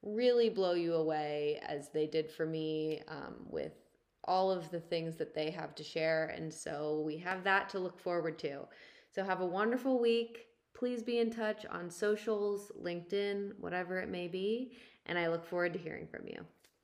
really 0.02 0.50
blow 0.50 0.74
you 0.74 0.94
away 0.94 1.62
as 1.68 1.90
they 1.90 2.08
did 2.08 2.32
for 2.32 2.46
me 2.46 3.02
um, 3.10 3.36
with 3.50 3.74
all 4.26 4.52
of 4.52 4.70
the 4.72 4.80
things 4.80 5.16
that 5.18 5.34
they 5.34 5.50
have 5.52 5.76
to 5.76 5.84
share. 5.84 6.28
And 6.36 6.54
so 6.54 7.02
we 7.06 7.18
have 7.18 7.44
that 7.44 7.70
to 7.70 7.80
look 7.80 8.00
forward 8.00 8.38
to. 8.40 8.68
So 9.10 9.24
have 9.24 9.42
a 9.42 9.46
wonderful 9.46 10.00
week. 10.00 10.48
Please 10.74 11.04
be 11.04 11.20
in 11.20 11.32
touch 11.32 11.66
on 11.66 11.90
socials, 11.90 12.72
LinkedIn, 12.82 13.60
whatever 13.60 14.00
it 14.00 14.10
may 14.10 14.28
be. 14.28 14.74
And 15.06 15.18
I 15.18 15.28
look 15.28 15.46
forward 15.46 15.74
to 15.74 15.80
hearing 15.80 16.08
from 16.08 16.28
you. 16.28 16.46